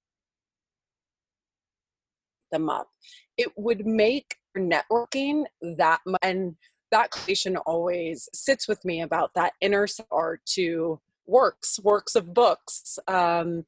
them 2.50 2.68
up 2.68 2.88
it 3.37 3.51
would 3.57 3.87
make 3.87 4.37
networking 4.57 5.45
that 5.77 6.01
much 6.07 6.21
and 6.23 6.57
that 6.91 7.11
question 7.11 7.57
always 7.57 8.29
sits 8.35 8.69
with 8.69 8.85
me 8.85 9.01
about 9.01 9.33
that 9.35 9.55
inner 9.61 9.87
art 10.11 10.43
to 10.45 11.01
works 11.27 11.81
works 11.83 12.15
of 12.15 12.35
books 12.35 12.99
um, 13.09 13.65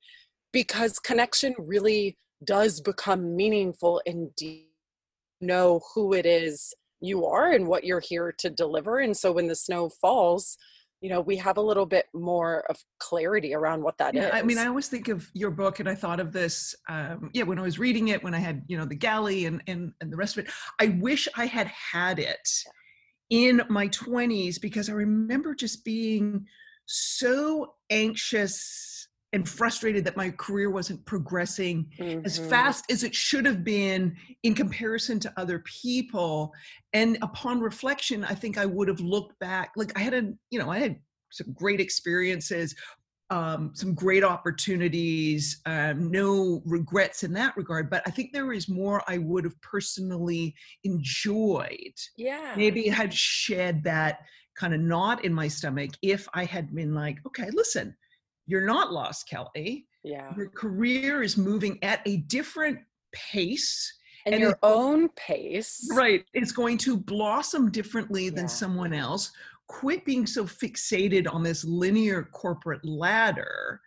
because 0.52 0.98
connection 0.98 1.54
really 1.58 2.16
does 2.44 2.80
become 2.80 3.34
meaningful 3.34 4.02
indeed 4.04 4.66
know 5.40 5.80
who 5.94 6.12
it 6.12 6.26
is 6.26 6.74
you 7.00 7.24
are 7.24 7.50
and 7.50 7.66
what 7.66 7.84
you're 7.84 8.00
here 8.00 8.34
to 8.36 8.50
deliver 8.50 8.98
and 8.98 9.16
so 9.16 9.32
when 9.32 9.48
the 9.48 9.56
snow 9.56 9.88
falls 9.88 10.58
you 11.04 11.10
know 11.10 11.20
we 11.20 11.36
have 11.36 11.58
a 11.58 11.60
little 11.60 11.84
bit 11.84 12.06
more 12.14 12.64
of 12.70 12.82
clarity 12.98 13.54
around 13.54 13.82
what 13.82 13.98
that 13.98 14.14
yeah, 14.14 14.28
is. 14.28 14.30
I 14.32 14.40
mean, 14.40 14.56
I 14.56 14.68
always 14.68 14.88
think 14.88 15.08
of 15.08 15.28
your 15.34 15.50
book, 15.50 15.78
and 15.78 15.86
I 15.86 15.94
thought 15.94 16.18
of 16.18 16.32
this. 16.32 16.74
Um, 16.88 17.28
yeah, 17.34 17.42
when 17.42 17.58
I 17.58 17.62
was 17.62 17.78
reading 17.78 18.08
it, 18.08 18.24
when 18.24 18.32
I 18.32 18.38
had 18.38 18.62
you 18.68 18.78
know 18.78 18.86
the 18.86 18.94
galley 18.94 19.44
and 19.44 19.62
and 19.66 19.92
and 20.00 20.10
the 20.10 20.16
rest 20.16 20.38
of 20.38 20.46
it, 20.46 20.50
I 20.80 20.96
wish 21.02 21.28
I 21.36 21.44
had 21.44 21.66
had 21.66 22.18
it 22.18 22.48
in 23.28 23.60
my 23.68 23.88
twenties 23.88 24.58
because 24.58 24.88
I 24.88 24.94
remember 24.94 25.54
just 25.54 25.84
being 25.84 26.46
so 26.86 27.74
anxious 27.90 28.93
and 29.34 29.48
frustrated 29.48 30.04
that 30.04 30.16
my 30.16 30.30
career 30.30 30.70
wasn't 30.70 31.04
progressing 31.04 31.90
mm-hmm. 31.98 32.24
as 32.24 32.38
fast 32.38 32.84
as 32.90 33.02
it 33.02 33.14
should 33.14 33.44
have 33.44 33.64
been 33.64 34.16
in 34.44 34.54
comparison 34.54 35.18
to 35.18 35.32
other 35.36 35.62
people. 35.82 36.52
And 36.92 37.18
upon 37.22 37.60
reflection 37.60 38.24
i 38.24 38.34
think 38.34 38.56
i 38.56 38.64
would 38.64 38.88
have 38.88 39.00
looked 39.00 39.38
back 39.40 39.72
like 39.76 39.92
i 39.98 40.00
had 40.00 40.14
a 40.14 40.32
you 40.50 40.58
know 40.58 40.70
i 40.70 40.78
had 40.78 40.96
some 41.30 41.52
great 41.52 41.80
experiences 41.80 42.74
um, 43.30 43.72
some 43.74 43.94
great 43.94 44.22
opportunities 44.22 45.60
um, 45.66 46.10
no 46.10 46.62
regrets 46.66 47.24
in 47.24 47.32
that 47.32 47.56
regard 47.56 47.90
but 47.90 48.02
i 48.06 48.10
think 48.10 48.32
there 48.32 48.52
is 48.52 48.68
more 48.68 49.02
i 49.08 49.18
would 49.18 49.44
have 49.44 49.60
personally 49.60 50.54
enjoyed. 50.84 51.96
Yeah. 52.16 52.54
Maybe 52.56 52.86
had 52.86 53.12
shed 53.12 53.82
that 53.84 54.20
kind 54.56 54.74
of 54.74 54.80
knot 54.80 55.24
in 55.24 55.34
my 55.34 55.48
stomach 55.48 55.90
if 56.02 56.28
i 56.34 56.44
had 56.44 56.72
been 56.74 56.94
like 56.94 57.18
okay 57.26 57.50
listen 57.52 57.96
you're 58.46 58.66
not 58.66 58.92
lost, 58.92 59.28
Kelly. 59.28 59.86
Yeah. 60.02 60.32
Your 60.36 60.48
career 60.48 61.22
is 61.22 61.36
moving 61.36 61.78
at 61.82 62.00
a 62.06 62.18
different 62.18 62.78
pace. 63.12 63.92
And, 64.26 64.34
and 64.34 64.42
your 64.42 64.58
own 64.62 65.08
pace. 65.10 65.88
Right. 65.92 66.24
It's 66.32 66.52
going 66.52 66.78
to 66.78 66.96
blossom 66.96 67.70
differently 67.70 68.30
than 68.30 68.48
someone 68.48 68.92
else. 68.92 69.30
Quit 69.68 70.04
being 70.04 70.26
so 70.26 70.44
fixated 70.44 71.32
on 71.32 71.42
this 71.42 71.64
linear 71.64 72.22
corporate 72.32 72.84
ladder 72.84 73.80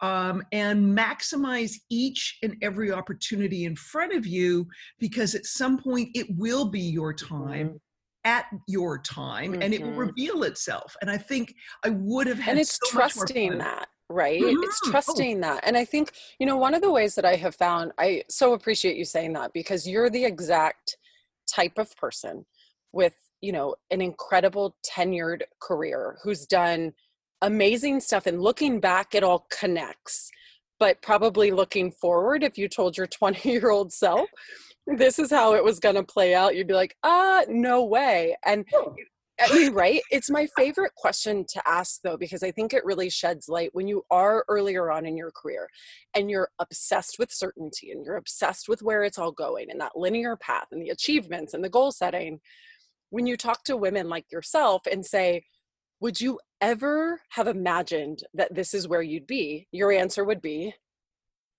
um, 0.00 0.42
and 0.52 0.96
maximize 0.96 1.74
each 1.90 2.38
and 2.42 2.56
every 2.62 2.92
opportunity 2.92 3.64
in 3.64 3.76
front 3.76 4.12
of 4.12 4.26
you 4.26 4.66
because 4.98 5.34
at 5.34 5.46
some 5.46 5.78
point 5.78 6.10
it 6.14 6.26
will 6.36 6.66
be 6.66 6.80
your 6.80 7.12
time. 7.12 7.68
Mm-hmm 7.68 7.76
at 8.24 8.46
your 8.66 8.98
time 8.98 9.52
mm-hmm. 9.52 9.62
and 9.62 9.74
it 9.74 9.82
will 9.82 9.90
mm-hmm. 9.90 9.98
reveal 9.98 10.44
itself 10.44 10.96
and 11.02 11.10
i 11.10 11.16
think 11.16 11.54
i 11.84 11.90
would 11.90 12.26
have 12.26 12.38
had 12.38 12.52
and 12.52 12.60
it's 12.60 12.78
so 12.82 12.90
trusting 12.90 13.58
that 13.58 13.88
right 14.14 14.40
mm-hmm. 14.40 14.62
it's 14.62 14.80
oh. 14.86 14.90
trusting 14.90 15.40
that 15.40 15.60
and 15.66 15.76
i 15.76 15.84
think 15.84 16.12
you 16.38 16.46
know 16.46 16.56
one 16.56 16.72
of 16.72 16.80
the 16.80 16.90
ways 16.90 17.14
that 17.14 17.24
i 17.24 17.34
have 17.34 17.54
found 17.54 17.92
i 17.98 18.22
so 18.28 18.52
appreciate 18.52 18.96
you 18.96 19.04
saying 19.04 19.32
that 19.32 19.52
because 19.52 19.86
you're 19.86 20.08
the 20.08 20.24
exact 20.24 20.96
type 21.52 21.76
of 21.78 21.94
person 21.96 22.46
with 22.92 23.14
you 23.40 23.52
know 23.52 23.74
an 23.90 24.00
incredible 24.00 24.76
tenured 24.86 25.42
career 25.60 26.16
who's 26.22 26.46
done 26.46 26.92
amazing 27.42 28.00
stuff 28.00 28.26
and 28.26 28.40
looking 28.40 28.80
back 28.80 29.14
it 29.14 29.24
all 29.24 29.46
connects 29.50 30.30
but 30.78 31.02
probably 31.02 31.50
looking 31.50 31.90
forward 31.90 32.42
if 32.42 32.56
you 32.56 32.68
told 32.68 32.96
your 32.96 33.06
20 33.18 33.50
year 33.50 33.70
old 33.70 33.92
self 33.92 34.28
this 34.86 35.18
is 35.18 35.30
how 35.30 35.54
it 35.54 35.64
was 35.64 35.80
going 35.80 35.94
to 35.94 36.04
play 36.04 36.34
out 36.34 36.54
you'd 36.54 36.68
be 36.68 36.74
like 36.74 36.96
ah 37.02 37.40
uh, 37.40 37.44
no 37.48 37.84
way 37.84 38.36
and 38.46 38.64
mean, 38.72 39.06
right? 39.72 40.00
It's 40.10 40.30
my 40.30 40.46
favorite 40.56 40.94
question 40.94 41.44
to 41.48 41.62
ask, 41.66 42.00
though, 42.02 42.16
because 42.16 42.42
I 42.42 42.50
think 42.50 42.72
it 42.72 42.84
really 42.84 43.10
sheds 43.10 43.48
light 43.48 43.70
when 43.72 43.88
you 43.88 44.04
are 44.10 44.44
earlier 44.48 44.90
on 44.90 45.06
in 45.06 45.16
your 45.16 45.32
career 45.32 45.68
and 46.14 46.30
you're 46.30 46.50
obsessed 46.58 47.18
with 47.18 47.32
certainty 47.32 47.90
and 47.90 48.04
you're 48.04 48.16
obsessed 48.16 48.68
with 48.68 48.82
where 48.82 49.02
it's 49.02 49.18
all 49.18 49.32
going 49.32 49.70
and 49.70 49.80
that 49.80 49.96
linear 49.96 50.36
path 50.36 50.66
and 50.70 50.80
the 50.80 50.90
achievements 50.90 51.54
and 51.54 51.64
the 51.64 51.70
goal 51.70 51.90
setting. 51.90 52.40
When 53.10 53.26
you 53.26 53.36
talk 53.36 53.64
to 53.64 53.76
women 53.76 54.08
like 54.08 54.30
yourself 54.30 54.82
and 54.90 55.04
say, 55.04 55.44
Would 56.00 56.20
you 56.20 56.38
ever 56.60 57.20
have 57.30 57.48
imagined 57.48 58.20
that 58.34 58.54
this 58.54 58.72
is 58.72 58.88
where 58.88 59.02
you'd 59.02 59.26
be? 59.26 59.66
Your 59.72 59.90
answer 59.90 60.24
would 60.24 60.42
be, 60.42 60.74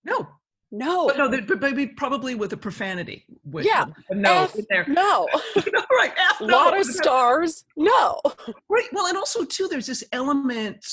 No, 0.05 0.27
no. 0.71 1.07
But 1.07 1.17
no, 1.17 1.29
but 1.29 1.61
maybe 1.61 1.87
probably 1.87 2.35
with 2.35 2.53
a 2.53 2.57
profanity. 2.57 3.25
With 3.43 3.65
yeah. 3.65 3.85
no. 4.11 4.43
F, 4.43 4.55
there. 4.69 4.85
No. 4.87 5.27
no. 5.55 5.85
Right. 5.91 6.11
F, 6.31 6.41
no. 6.41 6.47
Lot 6.47 6.77
of 6.77 6.85
stars. 6.85 7.65
No. 7.75 8.21
Right. 8.69 8.87
Well, 8.91 9.07
and 9.07 9.17
also 9.17 9.45
too, 9.45 9.67
there's 9.69 9.85
this 9.85 10.03
element 10.11 10.85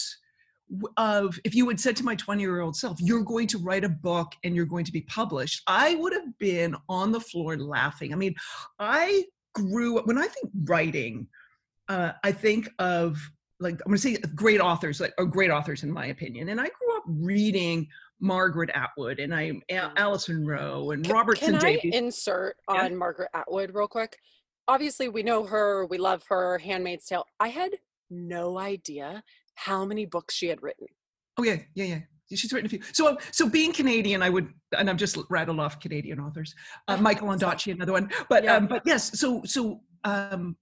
of 0.97 1.39
if 1.45 1.55
you 1.55 1.69
had 1.69 1.81
said 1.81 1.97
to 1.97 2.05
my 2.05 2.15
20 2.15 2.41
year 2.41 2.61
old 2.61 2.77
self, 2.77 3.01
you're 3.01 3.23
going 3.23 3.47
to 3.49 3.59
write 3.59 3.85
a 3.85 3.89
book 3.89 4.33
and 4.45 4.55
you're 4.55 4.67
going 4.67 4.85
to 4.85 4.93
be 4.93 5.03
published, 5.03 5.63
I 5.67 5.97
would 5.97 6.13
have 6.13 6.39
been 6.39 6.77
on 6.89 7.13
the 7.13 7.21
floor 7.21 7.57
laughing. 7.57 8.13
I 8.13 8.17
mean, 8.17 8.35
I 8.79 9.25
grew 9.55 9.99
up 9.99 10.07
when 10.07 10.19
I 10.19 10.27
think 10.27 10.51
writing, 10.65 11.27
uh, 11.89 12.13
I 12.23 12.33
think 12.33 12.69
of 12.79 13.19
like 13.61 13.75
I'm 13.75 13.93
going 13.93 13.97
to 13.97 14.03
say 14.03 14.17
great 14.35 14.61
authors, 14.61 15.01
like 15.01 15.15
or 15.19 15.25
great 15.25 15.51
authors 15.51 15.83
in 15.83 15.91
my 15.91 16.07
opinion. 16.07 16.49
And 16.49 16.61
I 16.61 16.65
grew 16.65 16.97
up 16.97 17.05
reading 17.07 17.89
Margaret 18.23 18.71
Atwood 18.73 19.19
and 19.19 19.35
I'm 19.35 19.61
Alice 19.69 20.29
Munro 20.29 20.93
and 20.93 21.05
Robertson 21.11 21.59
Can 21.59 21.61
Davies. 21.61 21.93
I 21.93 21.99
insert 21.99 22.57
on 22.69 22.77
yeah. 22.77 22.97
Margaret 22.97 23.29
Atwood 23.35 23.75
real 23.75 23.89
quick? 23.89 24.17
Obviously, 24.69 25.09
we 25.09 25.25
know 25.25 25.45
her, 25.45 25.87
we 25.87 25.99
love 25.99 26.23
her, 26.29 26.57
Handmaid's 26.59 27.05
Tale. 27.05 27.27
I 27.41 27.49
had 27.49 27.73
no 28.11 28.59
idea 28.59 29.25
how 29.57 29.85
many 29.85 30.07
books 30.07 30.37
she 30.37 30.47
had 30.47 30.63
written. 30.63 30.87
Oh 31.37 31.43
yeah, 31.43 31.57
yeah, 31.75 31.85
yeah. 31.85 31.99
she's 32.37 32.53
written 32.53 32.67
a 32.67 32.69
few. 32.69 32.81
So, 32.93 33.19
so 33.33 33.49
being 33.49 33.73
Canadian, 33.73 34.23
I 34.23 34.31
would, 34.31 34.49
and 34.79 34.89
I'm 34.89 34.97
just 34.97 35.19
rattled 35.29 35.59
off 35.59 35.81
Canadian 35.81 36.21
authors. 36.21 36.55
Uh, 36.87 36.97
Michael 37.01 37.27
Ondaatje, 37.27 37.73
another 37.73 37.93
one. 37.93 38.09
But, 38.29 38.45
yeah. 38.45 38.55
um, 38.55 38.69
but 38.69 38.83
yes. 38.87 39.19
So, 39.19 39.43
so 39.45 39.81
um, 40.05 40.57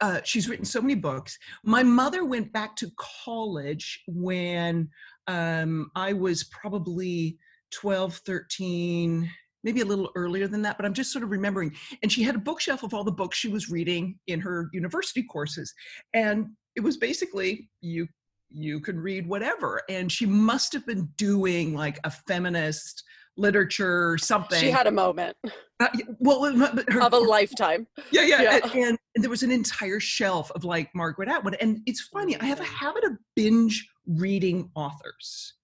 uh, 0.00 0.20
she's 0.24 0.48
written 0.48 0.64
so 0.64 0.80
many 0.80 0.94
books. 0.94 1.38
My 1.64 1.82
mother 1.82 2.24
went 2.24 2.52
back 2.52 2.76
to 2.76 2.90
college 2.96 4.02
when 4.06 4.88
um, 5.28 5.90
I 5.94 6.12
was 6.12 6.44
probably 6.44 7.38
12, 7.70 8.16
13, 8.26 9.30
maybe 9.62 9.82
a 9.82 9.84
little 9.84 10.10
earlier 10.16 10.48
than 10.48 10.62
that, 10.62 10.76
but 10.76 10.86
I'm 10.86 10.94
just 10.94 11.12
sort 11.12 11.22
of 11.22 11.30
remembering. 11.30 11.74
And 12.02 12.10
she 12.10 12.22
had 12.22 12.34
a 12.34 12.38
bookshelf 12.38 12.82
of 12.82 12.94
all 12.94 13.04
the 13.04 13.12
books 13.12 13.38
she 13.38 13.48
was 13.48 13.70
reading 13.70 14.18
in 14.26 14.40
her 14.40 14.70
university 14.72 15.22
courses. 15.22 15.72
And 16.14 16.48
it 16.74 16.80
was 16.80 16.96
basically 16.96 17.68
you 17.80 18.08
you 18.50 18.80
can 18.80 18.98
read 18.98 19.28
whatever. 19.28 19.82
And 19.90 20.10
she 20.10 20.24
must 20.24 20.72
have 20.72 20.86
been 20.86 21.08
doing 21.18 21.74
like 21.74 22.00
a 22.04 22.10
feminist 22.10 23.04
literature 23.36 24.18
something. 24.18 24.58
She 24.58 24.70
had 24.70 24.86
a 24.86 24.90
moment. 24.90 25.36
Uh, 25.80 25.88
well, 26.18 26.52
her, 26.54 27.02
of 27.02 27.12
a 27.12 27.18
lifetime. 27.18 27.86
Yeah, 28.10 28.22
yeah. 28.22 28.42
yeah. 28.42 28.60
And, 28.74 28.98
and, 29.14 29.22
there 29.22 29.30
was 29.30 29.42
an 29.42 29.52
entire 29.52 30.00
shelf 30.00 30.50
of 30.52 30.64
like 30.64 30.90
Margaret 30.94 31.28
Atwood. 31.28 31.56
And 31.60 31.80
it's 31.86 32.00
funny, 32.12 32.36
I 32.40 32.46
have 32.46 32.60
a 32.60 32.64
habit 32.64 33.04
of 33.04 33.12
binge 33.36 33.88
reading 34.08 34.70
authors. 34.74 35.54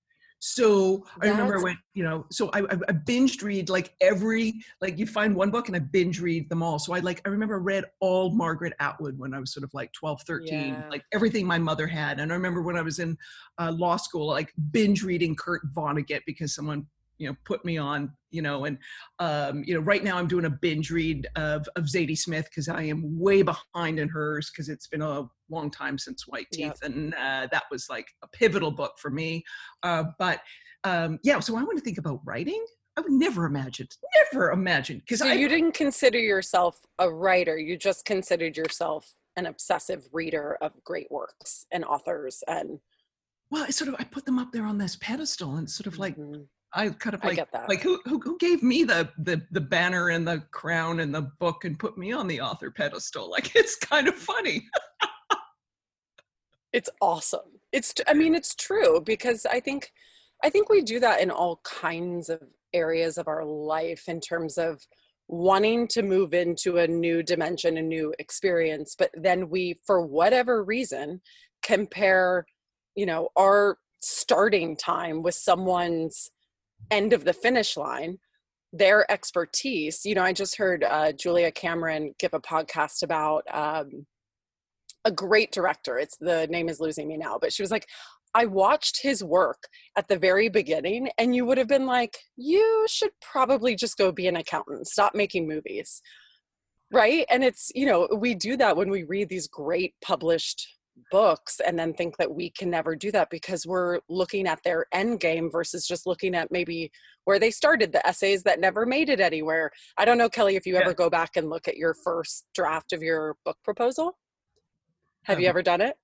So 0.47 1.07
I 1.23 1.29
remember 1.29 1.63
when, 1.63 1.79
you 1.95 2.05
know, 2.05 2.27
so 2.31 2.51
I, 2.53 2.59
I, 2.59 2.75
I, 2.89 2.93
binged 2.93 3.43
read 3.43 3.71
like 3.71 3.95
every, 4.03 4.53
like 4.83 4.99
you 4.99 5.07
find 5.07 5.35
one 5.35 5.51
book 5.51 5.69
and 5.69 5.77
I 5.77 5.79
binge 5.79 6.21
read 6.21 6.51
them 6.51 6.63
all. 6.63 6.79
So 6.79 6.93
I 6.93 6.99
like, 6.99 7.23
I 7.25 7.31
remember 7.31 7.59
read 7.61 7.87
all 8.01 8.29
Margaret 8.31 8.75
Atwood 8.79 9.19
when 9.19 9.33
I 9.33 9.41
was 9.41 9.55
sort 9.55 9.65
of 9.65 9.71
like 9.73 9.91
12, 9.95 10.21
13, 10.27 10.53
yeah. 10.53 10.83
like 10.91 11.03
everything 11.15 11.47
my 11.47 11.57
mother 11.57 11.87
had. 11.87 12.21
And 12.21 12.31
I 12.31 12.35
remember 12.35 12.61
when 12.61 12.77
I 12.77 12.83
was 12.83 12.99
in 12.99 13.17
uh, 13.59 13.73
law 13.73 13.97
school, 13.97 14.27
like 14.27 14.53
binge 14.71 15.03
reading 15.03 15.35
Kurt 15.35 15.63
Vonnegut 15.73 16.21
because 16.27 16.55
someone 16.55 16.87
you 17.17 17.29
know 17.29 17.37
put 17.45 17.65
me 17.65 17.79
on 17.79 18.13
you 18.33 18.43
know 18.43 18.65
and 18.65 18.77
um 19.21 19.63
you 19.65 19.73
know 19.73 19.81
right 19.81 20.03
now 20.03 20.19
i'm 20.19 20.27
doing 20.27 20.47
a 20.47 20.51
binge 20.51 20.91
read 20.91 21.29
of 21.37 21.65
of 21.77 21.85
zadie 21.85 22.19
smith 22.19 22.47
because 22.47 22.69
i 22.69 22.83
am 22.83 23.19
way 23.19 23.43
behind 23.43 24.01
in 24.01 24.09
hers 24.09 24.51
because 24.51 24.69
it's 24.69 24.89
been 24.89 25.01
a 25.01 25.25
long 25.55 25.71
time 25.71 25.97
since 25.99 26.27
white 26.27 26.47
teeth 26.53 26.67
yep. 26.67 26.77
and 26.83 27.15
uh, 27.15 27.47
that 27.51 27.65
was 27.71 27.87
like 27.89 28.07
a 28.23 28.29
pivotal 28.29 28.71
book 28.71 28.93
for 28.99 29.11
me 29.11 29.43
uh, 29.83 30.05
but 30.19 30.41
um 30.85 31.19
yeah 31.23 31.41
so 31.41 31.57
i 31.57 31.63
want 31.63 31.79
to 31.79 31.85
think 31.85 31.99
about 31.99 32.21
writing 32.25 32.65
I 32.97 33.01
would 33.01 33.13
never 33.13 33.45
imagine, 33.45 33.89
never 34.33 34.53
imagine. 34.53 35.01
Because 35.01 35.19
so 35.19 35.27
you 35.27 35.49
didn't 35.49 35.73
consider 35.73 36.19
yourself 36.19 36.79
a 37.01 37.11
writer; 37.11 37.59
you 37.59 37.77
just 37.77 38.05
considered 38.05 38.57
yourself 38.57 39.17
an 39.37 39.47
obsessive 39.47 40.07
reader 40.13 40.57
of 40.61 40.73
great 40.85 41.11
works 41.11 41.67
and 41.73 41.85
authors. 41.85 42.45
And 42.47 42.79
well, 43.51 43.65
I 43.65 43.71
sort 43.71 43.89
of 43.89 43.97
I 43.99 44.05
put 44.05 44.25
them 44.25 44.39
up 44.39 44.53
there 44.53 44.65
on 44.65 44.79
this 44.79 44.97
pedestal, 44.97 45.57
and 45.57 45.69
sort 45.69 45.89
of 45.89 45.99
like 45.99 46.17
mm-hmm. 46.17 46.43
I 46.73 46.89
kind 46.91 47.15
of 47.15 47.25
like 47.25 47.45
like 47.69 47.83
who, 47.83 48.01
who 48.05 48.21
who 48.21 48.39
gave 48.39 48.63
me 48.63 48.85
the 48.85 49.11
the 49.19 49.43
the 49.51 49.61
banner 49.61 50.11
and 50.11 50.27
the 50.27 50.45
crown 50.53 51.01
and 51.01 51.13
the 51.13 51.23
book 51.41 51.65
and 51.65 51.79
put 51.79 51.99
me 51.99 52.13
on 52.13 52.29
the 52.29 52.41
author 52.41 52.71
pedestal? 52.71 53.31
Like 53.31 53.57
it's 53.57 53.77
kind 53.77 54.07
of 54.07 54.15
funny. 54.15 54.65
it's 56.75 56.91
awesome. 57.01 57.61
It's 57.73 57.95
I 58.07 58.15
mean 58.15 58.35
it's 58.35 58.55
true 58.55 59.01
because 59.01 59.47
I 59.47 59.61
think 59.61 59.93
I 60.43 60.51
think 60.51 60.69
we 60.69 60.83
do 60.83 60.99
that 61.01 61.21
in 61.21 61.31
all 61.31 61.61
kinds 61.63 62.29
of 62.29 62.43
areas 62.75 63.17
of 63.17 63.29
our 63.29 63.45
life 63.45 64.09
in 64.09 64.21
terms 64.21 64.59
of 64.59 64.83
wanting 65.29 65.87
to 65.89 66.03
move 66.03 66.35
into 66.35 66.79
a 66.79 66.89
new 66.89 67.23
dimension, 67.23 67.79
a 67.79 67.83
new 67.83 68.13
experience, 68.19 68.97
but 68.99 69.11
then 69.15 69.49
we 69.49 69.79
for 69.87 70.03
whatever 70.05 70.65
reason 70.65 71.21
compare, 71.63 72.45
you 72.97 73.07
know, 73.07 73.29
our 73.37 73.79
starting 74.01 74.77
time 74.77 75.23
with 75.23 75.37
someone's 75.37 76.31
end 76.91 77.13
of 77.13 77.25
the 77.25 77.33
finish 77.33 77.77
line 77.77 78.19
their 78.77 79.11
expertise 79.11 80.05
you 80.05 80.17
know 80.17 80.23
i 80.23 80.33
just 80.33 80.57
heard 80.57 80.83
uh, 80.83 81.13
julia 81.13 81.51
cameron 81.51 82.13
give 82.19 82.35
a 82.35 82.41
podcast 82.41 83.05
about 83.05 83.45
um, 83.53 84.05
a 85.05 85.11
great 85.11 85.53
director 85.53 85.99
it's 85.99 86.17
the 86.19 86.47
name 86.49 86.69
is 86.69 86.81
losing 86.81 87.09
me 87.09 87.17
now 87.17 87.39
but 87.41 87.53
she 87.53 87.63
was 87.63 87.71
like 87.71 87.87
i 88.35 88.45
watched 88.45 89.01
his 89.03 89.23
work 89.23 89.65
at 89.97 90.09
the 90.09 90.19
very 90.19 90.49
beginning 90.49 91.09
and 91.19 91.35
you 91.35 91.45
would 91.45 91.59
have 91.59 91.69
been 91.69 91.87
like 91.87 92.19
you 92.37 92.87
should 92.89 93.13
probably 93.21 93.75
just 93.75 93.97
go 93.97 94.11
be 94.11 94.27
an 94.27 94.37
accountant. 94.37 94.87
Stop 94.87 95.15
making 95.15 95.47
movies 95.47 96.03
right? 96.95 97.27
And 97.29 97.45
it's 97.45 97.71
you 97.75 97.87
know 97.87 98.09
we 98.17 98.35
do 98.35 98.57
that 98.57 98.77
when 98.77 98.91
we 98.91 99.03
read 99.03 99.29
these 99.29 99.49
great 99.49 99.95
published 100.03 100.67
books 101.11 101.61
and 101.67 101.77
then 101.77 101.93
think 101.93 102.17
that 102.19 102.33
we 102.33 102.51
can 102.51 102.71
never 102.71 102.95
do 102.95 103.11
that 103.11 103.29
because 103.29 103.67
we're 103.67 103.99
looking 104.09 104.47
at 104.47 104.63
their 104.63 104.87
end 104.93 105.19
game 105.19 105.51
versus 105.51 105.89
just 105.89 106.07
looking 106.07 106.37
at 106.37 106.53
maybe 106.53 106.91
where 107.25 107.41
they 107.41 107.51
started 107.51 107.91
the 107.91 108.07
essays 108.07 108.45
that 108.45 108.61
never 108.61 108.87
made 108.87 109.09
it 109.09 109.21
anywhere. 109.21 109.71
I 109.99 110.05
don't 110.05 110.19
know 110.19 110.29
kelly 110.29 110.57
if 110.57 110.67
you 110.67 110.75
yeah. 110.75 110.83
ever 110.83 110.95
go 110.95 111.11
back 111.11 111.31
and 111.37 111.51
look 111.51 111.67
at 111.67 111.77
your 111.77 111.95
first 112.05 112.47
draft 112.55 112.93
of 112.93 113.03
your 113.03 113.37
book 113.45 113.59
proposal 113.65 114.17
have 115.25 115.37
um, 115.37 115.43
you 115.43 115.49
ever 115.49 115.63
done 115.63 115.81
it 115.81 115.97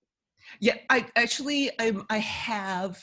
yeah 0.61 0.77
i 0.91 1.07
actually 1.17 1.71
i, 1.79 1.95
I 2.09 2.19
have 2.19 2.99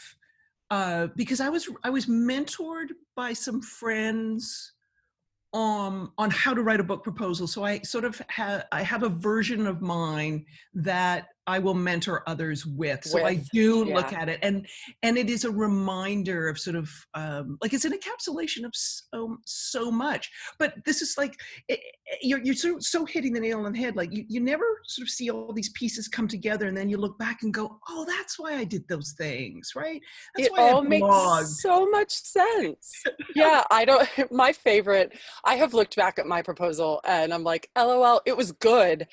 uh, 0.70 1.08
because 1.16 1.40
i 1.40 1.50
was 1.50 1.70
i 1.84 1.90
was 1.90 2.06
mentored 2.08 2.90
by 3.16 3.34
some 3.34 3.62
friends 3.62 4.74
um, 5.54 6.12
on 6.18 6.30
how 6.30 6.54
to 6.54 6.62
write 6.62 6.80
a 6.80 6.84
book 6.84 7.04
proposal. 7.04 7.48
So 7.48 7.64
I 7.64 7.80
sort 7.80 8.06
of 8.06 8.22
have 8.28 8.66
I 8.72 8.84
have 8.84 9.04
a 9.04 9.10
version 9.10 9.66
of 9.66 9.82
mine 9.82 10.46
that 10.74 11.28
I 11.48 11.60
will 11.60 11.74
mentor 11.74 12.24
others 12.28 12.66
with. 12.66 13.06
So 13.06 13.24
with, 13.24 13.26
I 13.26 13.44
do 13.54 13.86
yeah. 13.88 13.96
look 13.96 14.12
at 14.12 14.28
it, 14.28 14.40
and 14.44 14.68
and 15.02 15.18
it 15.18 15.30
is 15.30 15.46
a 15.46 15.52
reminder 15.52 16.50
of 16.50 16.60
sort 16.60 16.76
of 16.76 16.90
um, 17.14 17.58
like 17.62 17.74
it's 17.74 17.86
an 17.86 17.94
encapsulation 17.94 18.66
of 18.66 18.72
so 18.74 19.06
um, 19.14 19.38
so 19.46 19.90
much. 19.90 20.30
But 20.60 20.74
this 20.86 21.02
is 21.02 21.16
like 21.18 21.34
it, 21.70 21.80
you're 22.22 22.44
you're 22.44 22.54
so 22.54 22.78
so 22.80 23.06
hitting 23.06 23.32
the 23.32 23.40
nail 23.40 23.66
on 23.66 23.72
the 23.72 23.80
head. 23.80 23.96
Like 23.96 24.14
you 24.14 24.26
you 24.28 24.42
never 24.42 24.66
sort 24.88 25.08
of 25.08 25.10
see 25.10 25.30
all 25.30 25.54
these 25.54 25.70
pieces 25.70 26.10
come 26.10 26.28
together, 26.28 26.68
and 26.68 26.76
then 26.76 26.90
you 26.90 26.98
look 26.98 27.18
back 27.18 27.40
and 27.44 27.54
go, 27.54 27.80
oh, 27.88 28.06
that's 28.06 28.38
why 28.38 28.56
I 28.56 28.66
did 28.66 28.86
those 28.90 29.14
things, 29.18 29.72
right? 29.74 30.02
That's 30.36 30.50
it 30.50 30.58
all 30.58 30.84
makes 30.84 31.62
so 31.62 31.90
much 31.90 32.12
sense. 32.12 33.04
yeah, 33.36 33.64
I 33.72 33.86
don't. 33.86 34.08
My 34.32 34.52
favorite. 34.52 35.18
I 35.46 35.56
have 35.56 35.74
looked 35.74 35.96
back 35.96 36.20
at 36.20 36.28
my 36.28 36.42
proposal, 36.42 37.00
and 37.06 37.34
I'm 37.34 37.44
like, 37.44 37.70
lol, 37.78 38.22
it 38.26 38.36
was 38.36 38.52
good, 38.52 39.08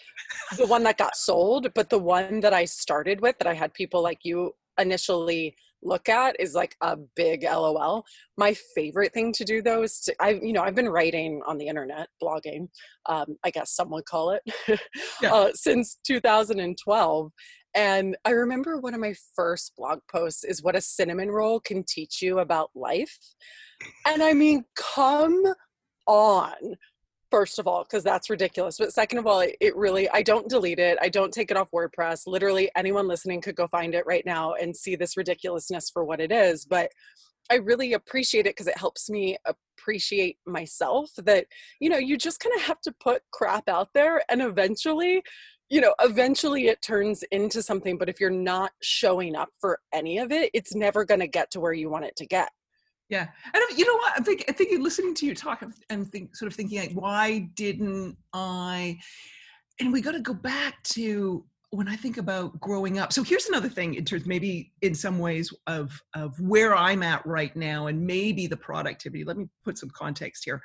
the 0.56 0.66
one 0.66 0.82
that 0.82 0.98
got 0.98 1.14
sold, 1.16 1.72
but 1.74 1.90
the 1.90 1.98
one 1.98 2.23
one 2.24 2.40
that 2.40 2.54
I 2.54 2.64
started 2.64 3.20
with 3.20 3.38
that 3.38 3.46
I 3.46 3.54
had 3.54 3.74
people 3.74 4.02
like 4.02 4.20
you 4.22 4.52
initially 4.78 5.56
look 5.82 6.08
at 6.08 6.38
is 6.40 6.54
like 6.54 6.76
a 6.80 6.96
big 7.14 7.44
LOL. 7.44 8.04
My 8.36 8.54
favorite 8.74 9.12
thing 9.12 9.32
to 9.34 9.44
do 9.44 9.60
though 9.62 9.82
is 9.82 10.00
to, 10.00 10.14
I, 10.20 10.40
you 10.42 10.52
know, 10.52 10.62
I've 10.62 10.74
been 10.74 10.88
writing 10.88 11.42
on 11.46 11.58
the 11.58 11.66
internet, 11.66 12.08
blogging, 12.22 12.68
um, 13.06 13.36
I 13.44 13.50
guess 13.50 13.72
some 13.72 13.90
would 13.90 14.06
call 14.06 14.30
it, 14.30 14.42
yeah. 15.22 15.32
uh, 15.32 15.50
since 15.54 15.98
2012. 16.06 17.30
And 17.76 18.16
I 18.24 18.30
remember 18.30 18.78
one 18.78 18.94
of 18.94 19.00
my 19.00 19.14
first 19.34 19.72
blog 19.76 19.98
posts 20.10 20.44
is 20.44 20.62
what 20.62 20.76
a 20.76 20.80
cinnamon 20.80 21.30
roll 21.30 21.60
can 21.60 21.84
teach 21.86 22.22
you 22.22 22.38
about 22.38 22.70
life. 22.74 23.18
And 24.06 24.22
I 24.22 24.32
mean, 24.32 24.64
come 24.76 25.42
on 26.06 26.76
first 27.34 27.58
of 27.58 27.66
all 27.66 27.82
because 27.82 28.04
that's 28.04 28.30
ridiculous 28.30 28.78
but 28.78 28.92
second 28.92 29.18
of 29.18 29.26
all 29.26 29.40
it, 29.40 29.56
it, 29.60 29.74
really 29.74 30.08
i 30.10 30.22
don't 30.22 30.48
delete 30.48 30.78
it 30.78 30.96
i 31.02 31.08
don't 31.08 31.32
take 31.32 31.50
it 31.50 31.56
off 31.56 31.68
wordpress 31.72 32.28
literally 32.28 32.70
anyone 32.76 33.08
listening 33.08 33.40
could 33.40 33.56
go 33.56 33.66
find 33.66 33.92
it 33.92 34.06
right 34.06 34.24
now 34.24 34.52
and 34.52 34.76
see 34.76 34.94
this 34.94 35.16
ridiculousness 35.16 35.90
for 35.90 36.04
what 36.04 36.20
it 36.20 36.30
is 36.30 36.64
but 36.64 36.92
i 37.50 37.56
really 37.56 37.92
appreciate 37.92 38.46
it 38.46 38.54
because 38.54 38.68
it 38.68 38.78
helps 38.78 39.10
me 39.10 39.36
appreciate 39.46 40.36
myself 40.46 41.10
that 41.16 41.44
you 41.80 41.90
know 41.90 41.98
you 41.98 42.16
just 42.16 42.38
kind 42.38 42.54
of 42.54 42.62
have 42.62 42.80
to 42.80 42.94
put 43.02 43.20
crap 43.32 43.68
out 43.68 43.88
there 43.94 44.22
and 44.28 44.40
eventually 44.40 45.20
you 45.70 45.80
know 45.80 45.92
eventually 46.02 46.68
it 46.68 46.80
turns 46.82 47.24
into 47.32 47.64
something 47.64 47.98
but 47.98 48.08
if 48.08 48.20
you're 48.20 48.30
not 48.30 48.70
showing 48.80 49.34
up 49.34 49.48
for 49.60 49.80
any 49.92 50.18
of 50.18 50.30
it 50.30 50.52
it's 50.54 50.76
never 50.76 51.04
going 51.04 51.18
to 51.18 51.26
get 51.26 51.50
to 51.50 51.58
where 51.58 51.72
you 51.72 51.90
want 51.90 52.04
it 52.04 52.14
to 52.14 52.26
get 52.26 52.52
yeah, 53.08 53.28
and 53.52 53.62
you 53.76 53.84
know 53.84 53.96
what? 53.96 54.14
I 54.16 54.22
think 54.22 54.44
I 54.48 54.52
think 54.52 54.80
listening 54.80 55.14
to 55.16 55.26
you 55.26 55.34
talk 55.34 55.64
and 55.90 56.10
think, 56.10 56.34
sort 56.36 56.50
of 56.50 56.56
thinking 56.56 56.78
like, 56.78 56.92
why 56.92 57.50
didn't 57.54 58.16
I? 58.32 58.98
And 59.80 59.92
we 59.92 60.00
got 60.00 60.12
to 60.12 60.20
go 60.20 60.34
back 60.34 60.82
to 60.84 61.44
when 61.70 61.88
I 61.88 61.96
think 61.96 62.18
about 62.18 62.58
growing 62.60 62.98
up. 62.98 63.12
So 63.12 63.22
here's 63.22 63.46
another 63.46 63.68
thing 63.68 63.94
in 63.94 64.04
terms, 64.04 64.26
maybe 64.26 64.72
in 64.82 64.94
some 64.94 65.18
ways 65.18 65.52
of 65.66 66.00
of 66.14 66.38
where 66.40 66.74
I'm 66.74 67.02
at 67.02 67.24
right 67.26 67.54
now, 67.54 67.88
and 67.88 68.06
maybe 68.06 68.46
the 68.46 68.56
productivity. 68.56 69.24
Let 69.24 69.36
me 69.36 69.48
put 69.64 69.76
some 69.76 69.90
context 69.90 70.44
here. 70.44 70.62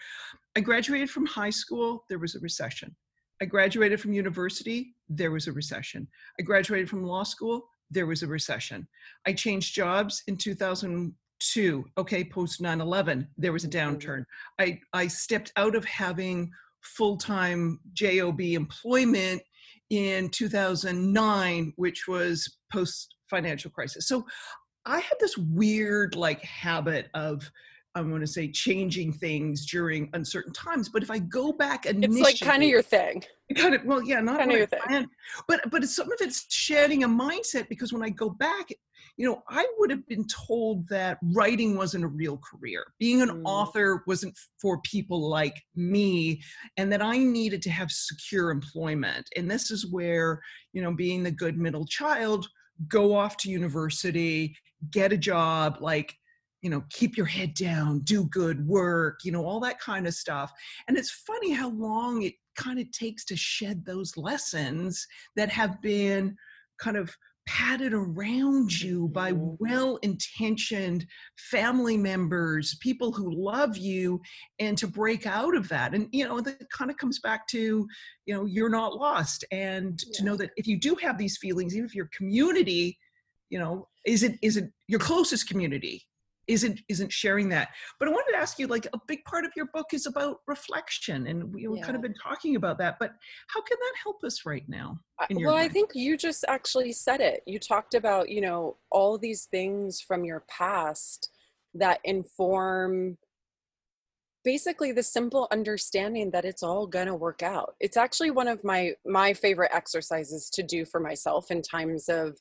I 0.56 0.62
graduated 0.62 1.10
from 1.10 1.26
high 1.26 1.50
school. 1.50 2.06
There 2.10 2.20
was 2.20 2.36
a 2.36 2.40
recession. 2.40 2.96
I 3.42 3.46
graduated 3.46 4.00
from 4.00 4.14
university. 4.14 4.96
There 5.10 5.32
was 5.32 5.48
a 5.48 5.52
recession. 5.52 6.08
I 6.40 6.44
graduated 6.44 6.90
from 6.90 7.04
law 7.04 7.24
school. 7.24 7.70
There 7.92 8.06
was 8.06 8.24
a 8.24 8.28
recession. 8.28 8.88
I 9.26 9.34
changed 9.34 9.74
jobs 9.74 10.24
in 10.28 10.38
2000 10.38 11.14
two 11.40 11.86
okay 11.98 12.24
post 12.24 12.62
9-11 12.62 13.28
there 13.38 13.54
was 13.54 13.64
a 13.64 13.68
mm-hmm. 13.68 13.96
downturn 13.96 14.24
i 14.60 14.80
i 14.94 15.08
stepped 15.08 15.52
out 15.56 15.76
of 15.76 15.86
having 15.86 16.52
full-time 16.82 17.80
job 17.94 18.40
employment 18.40 19.42
in 19.90 20.30
2009 20.30 21.74
which 21.76 22.08
was 22.08 22.58
post 22.72 23.16
financial 23.30 23.72
crisis 23.72 24.08
so 24.08 24.26
I 24.86 25.00
had 25.00 25.18
this 25.20 25.38
weird 25.38 26.16
like 26.16 26.42
habit 26.42 27.10
of 27.14 27.50
I'm 27.96 28.10
going 28.10 28.22
to 28.22 28.28
say 28.28 28.48
changing 28.50 29.14
things 29.14 29.66
during 29.66 30.10
uncertain 30.14 30.54
times. 30.54 30.90
But 30.90 31.04
if 31.04 31.10
I 31.10 31.20
go 31.20 31.52
back 31.52 31.86
and 31.86 32.04
it's 32.04 32.20
like 32.20 32.40
kind 32.40 32.64
of 32.64 32.70
your 32.70 32.82
thing. 32.82 33.24
Kind 33.56 33.74
of 33.74 33.84
well, 33.84 34.04
yeah, 34.04 34.22
not 34.22 34.40
kind 34.40 34.52
of 34.52 34.58
your 34.58 34.68
thing. 34.68 34.80
Planned, 34.86 35.08
but 35.48 35.62
but 35.72 35.84
it's 35.84 35.96
some 35.96 36.12
of 36.12 36.18
it's 36.22 36.46
shedding 36.54 37.04
a 37.04 37.08
mindset 37.08 37.68
because 37.68 37.92
when 37.92 38.04
I 38.04 38.10
go 38.10 38.30
back, 38.30 38.70
you 39.18 39.28
know, 39.28 39.42
I 39.50 39.68
would 39.80 39.90
have 39.90 40.08
been 40.08 40.26
told 40.28 40.88
that 40.90 41.18
writing 41.34 41.76
wasn't 41.76 42.04
a 42.04 42.08
real 42.08 42.38
career. 42.38 42.86
Being 43.00 43.24
an 43.24 43.30
mm. 43.30 43.42
author 43.46 44.04
wasn't 44.06 44.38
for 44.62 44.80
people 44.82 45.28
like 45.28 45.60
me, 45.76 46.42
and 46.78 46.92
that 46.92 47.02
I 47.02 47.18
needed 47.18 47.64
to 47.64 47.72
have 47.72 47.92
secure 47.92 48.52
employment. 48.52 49.28
And 49.36 49.50
this 49.50 49.72
is 49.72 49.92
where 49.92 50.42
you 50.74 50.84
know, 50.84 50.94
being 50.94 51.24
the 51.24 51.32
good 51.32 51.58
middle 51.58 51.86
child, 51.88 52.48
go 52.88 53.16
off 53.16 53.36
to 53.38 53.50
university, 53.50 54.56
get 54.92 55.12
a 55.12 55.18
job, 55.18 55.78
like 55.82 56.16
you 56.62 56.70
know, 56.70 56.84
keep 56.90 57.16
your 57.16 57.26
head 57.26 57.54
down, 57.54 58.00
do 58.00 58.26
good 58.26 58.68
work, 58.68 59.20
you 59.24 59.32
know, 59.32 59.46
all 59.46 59.60
that 59.62 59.80
kind 59.80 60.08
of 60.08 60.14
stuff. 60.14 60.52
And 60.88 60.98
it's 60.98 61.12
funny 61.12 61.52
how 61.52 61.70
long 61.70 62.24
it 62.24 62.34
kind 62.56 62.80
of 62.80 62.92
takes 62.92 63.24
to 63.26 63.38
shed 63.38 63.86
those 63.86 64.18
lessons 64.18 65.06
that 65.36 65.50
have 65.50 65.82
been 65.82 66.36
kind 66.80 66.98
of 66.98 67.16
padded 67.48 67.94
around 67.94 68.80
you 68.80 69.08
by 69.08 69.32
mm-hmm. 69.32 69.56
well 69.60 69.98
intentioned 70.04 71.06
family 71.38 71.98
members, 71.98 72.78
people 72.80 73.12
who 73.12 73.34
love 73.34 73.76
you, 73.76 74.22
and 74.60 74.78
to 74.78 74.86
break 74.86 75.26
out 75.26 75.56
of 75.56 75.68
that. 75.70 75.96
And, 75.96 76.08
you 76.12 76.28
know, 76.28 76.42
that 76.42 76.70
kind 76.70 76.92
of 76.92 76.98
comes 76.98 77.20
back 77.20 77.48
to, 77.48 77.88
you 78.26 78.34
know, 78.36 78.46
you're 78.46 78.70
not 78.70 78.94
lost. 78.94 79.44
And 79.52 80.00
yeah. 80.06 80.18
to 80.18 80.26
know 80.26 80.36
that 80.36 80.52
if 80.58 80.68
you 80.68 80.80
do 80.80 80.96
have 81.02 81.18
these 81.18 81.38
feelings, 81.38 81.76
even 81.76 81.88
if 81.88 81.96
your 81.96 82.10
community, 82.16 83.00
you 83.50 83.58
know, 83.58 83.88
is 84.06 84.22
it 84.22 84.34
is 84.44 84.58
isn't 84.58 84.72
your 84.88 85.00
closest 85.00 85.50
community 85.50 86.06
isn't 86.50 86.82
isn't 86.90 87.12
sharing 87.12 87.48
that. 87.50 87.70
But 88.00 88.10
i 88.10 88.12
wanted 88.12 88.34
to 88.34 88.38
ask 88.38 88.60
you 88.60 88.68
like 88.68 88.88
a 88.94 89.00
big 89.08 89.24
part 89.24 89.46
of 89.46 89.52
your 89.56 89.68
book 89.68 89.94
is 89.94 90.06
about 90.06 90.42
reflection 90.48 91.28
and 91.28 91.54
we, 91.54 91.64
have 91.64 91.78
yeah. 91.78 91.84
kind 91.84 91.96
of 91.96 92.02
been 92.02 92.16
talking 92.16 92.56
about 92.56 92.78
that 92.80 92.98
but 93.00 93.12
how 93.48 93.62
can 93.62 93.78
that 93.80 93.94
help 94.04 94.24
us 94.24 94.46
right 94.46 94.68
now 94.68 95.00
well 95.32 95.56
i 95.56 95.68
think 95.68 95.92
you 95.94 96.18
just 96.18 96.46
actually 96.48 96.92
said 96.92 97.22
it. 97.22 97.42
You 97.46 97.60
talked 97.60 97.94
about 97.94 98.30
you 98.30 98.42
know 98.42 98.78
all 98.92 99.18
these 99.18 99.46
things 99.46 100.02
from 100.02 100.26
your 100.26 100.44
past 100.50 101.32
that 101.74 102.00
inform 102.04 103.18
basically 104.44 104.92
the 104.92 105.04
simple 105.04 105.48
understanding 105.52 106.32
that 106.32 106.46
it's 106.46 106.64
all 106.64 106.88
going 106.88 107.08
to 107.08 107.16
work 107.16 107.44
out. 107.44 107.76
It's 107.80 107.98
actually 107.98 108.32
one 108.32 108.48
of 108.48 108.64
my 108.64 108.94
my 109.06 109.34
favorite 109.34 109.72
exercises 109.74 110.50
to 110.52 110.64
do 110.64 110.86
for 110.86 111.00
myself 111.00 111.52
in 111.52 111.62
times 111.62 112.10
of 112.10 112.38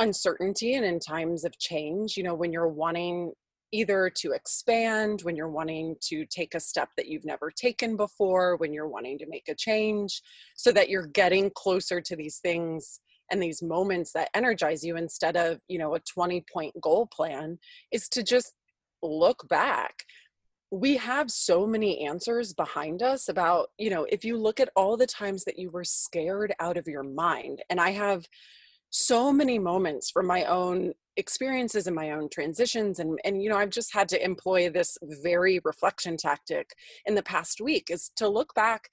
uncertainty 0.00 0.74
and 0.74 0.84
in 0.84 0.98
times 0.98 1.44
of 1.44 1.58
change 1.58 2.16
you 2.16 2.22
know 2.22 2.34
when 2.34 2.52
you're 2.52 2.68
wanting 2.68 3.32
either 3.72 4.10
to 4.10 4.32
expand 4.32 5.20
when 5.22 5.36
you're 5.36 5.48
wanting 5.48 5.94
to 6.00 6.26
take 6.26 6.54
a 6.54 6.60
step 6.60 6.88
that 6.96 7.06
you've 7.06 7.24
never 7.24 7.50
taken 7.50 7.96
before 7.96 8.56
when 8.56 8.72
you're 8.72 8.88
wanting 8.88 9.16
to 9.18 9.26
make 9.28 9.48
a 9.48 9.54
change 9.54 10.22
so 10.56 10.72
that 10.72 10.88
you're 10.88 11.06
getting 11.06 11.50
closer 11.54 12.00
to 12.00 12.16
these 12.16 12.38
things 12.38 13.00
and 13.30 13.40
these 13.42 13.62
moments 13.62 14.12
that 14.12 14.30
energize 14.34 14.82
you 14.82 14.96
instead 14.96 15.36
of 15.36 15.60
you 15.68 15.78
know 15.78 15.94
a 15.94 16.00
20 16.00 16.44
point 16.52 16.74
goal 16.80 17.06
plan 17.06 17.58
is 17.92 18.08
to 18.08 18.22
just 18.22 18.54
look 19.02 19.48
back. 19.48 20.04
We 20.70 20.96
have 20.98 21.30
so 21.30 21.66
many 21.66 22.06
answers 22.06 22.52
behind 22.52 23.02
us 23.02 23.28
about 23.28 23.70
you 23.78 23.90
know 23.90 24.06
if 24.10 24.24
you 24.24 24.36
look 24.36 24.60
at 24.60 24.70
all 24.76 24.96
the 24.96 25.06
times 25.06 25.44
that 25.44 25.58
you 25.58 25.70
were 25.70 25.84
scared 25.84 26.54
out 26.60 26.76
of 26.76 26.86
your 26.86 27.02
mind 27.02 27.62
and 27.70 27.80
i 27.80 27.90
have 27.90 28.24
so 28.90 29.32
many 29.32 29.58
moments 29.58 30.10
from 30.10 30.26
my 30.26 30.44
own 30.44 30.92
experiences 31.16 31.86
and 31.86 31.94
my 31.94 32.10
own 32.12 32.28
transitions 32.28 32.98
and 32.98 33.18
and 33.24 33.42
you 33.42 33.48
know 33.48 33.56
I've 33.56 33.70
just 33.70 33.92
had 33.92 34.08
to 34.10 34.24
employ 34.24 34.70
this 34.70 34.96
very 35.22 35.60
reflection 35.64 36.16
tactic 36.16 36.70
in 37.06 37.14
the 37.14 37.22
past 37.22 37.60
week 37.60 37.88
is 37.90 38.10
to 38.16 38.28
look 38.28 38.54
back 38.54 38.88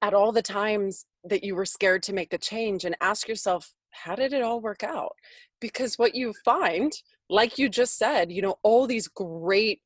at 0.00 0.14
all 0.14 0.32
the 0.32 0.42
times 0.42 1.04
that 1.24 1.44
you 1.44 1.54
were 1.54 1.64
scared 1.64 2.02
to 2.04 2.12
make 2.12 2.32
a 2.32 2.38
change 2.38 2.84
and 2.84 2.96
ask 3.00 3.28
yourself 3.28 3.72
how 3.90 4.14
did 4.14 4.32
it 4.32 4.42
all 4.42 4.60
work 4.60 4.82
out? 4.82 5.12
Because 5.60 5.98
what 5.98 6.14
you 6.14 6.34
find 6.44 6.92
like 7.30 7.58
you 7.58 7.68
just 7.68 7.96
said 7.96 8.32
you 8.32 8.42
know 8.42 8.56
all 8.62 8.86
these 8.86 9.08
great 9.08 9.80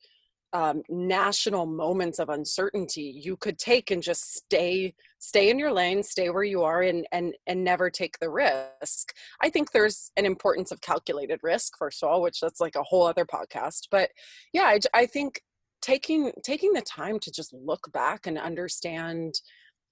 um, 0.57 0.83
national 0.89 1.67
moments 1.67 2.19
of 2.19 2.31
uncertainty 2.31 3.21
you 3.23 3.37
could 3.37 3.59
take 3.59 3.91
and 3.91 4.03
just 4.03 4.37
stay 4.37 4.95
stay 5.19 5.51
in 5.51 5.59
your 5.59 5.71
lane 5.71 6.03
stay 6.03 6.31
where 6.31 6.45
you 6.45 6.63
are 6.63 6.81
and 6.81 7.07
and 7.13 7.35
and 7.47 7.63
never 7.63 7.91
take 7.91 8.19
the 8.21 8.31
risk. 8.31 9.13
I 9.43 9.51
think 9.51 9.73
there's 9.73 10.11
an 10.17 10.25
importance 10.25 10.73
of 10.73 10.81
calculated 10.81 11.41
risk 11.43 11.75
first 11.79 12.03
of 12.03 12.09
all 12.09 12.23
which 12.23 12.41
that's 12.41 12.59
like 12.59 12.75
a 12.75 12.83
whole 12.83 13.07
other 13.07 13.27
podcast 13.27 13.89
but 13.91 14.09
yeah 14.55 14.65
i, 14.65 14.79
I 14.95 15.05
think 15.05 15.43
taking 15.83 16.33
taking 16.43 16.73
the 16.73 16.81
time 16.81 17.19
to 17.21 17.31
just 17.31 17.53
look 17.53 17.93
back 17.93 18.27
and 18.27 18.39
understand 18.39 19.35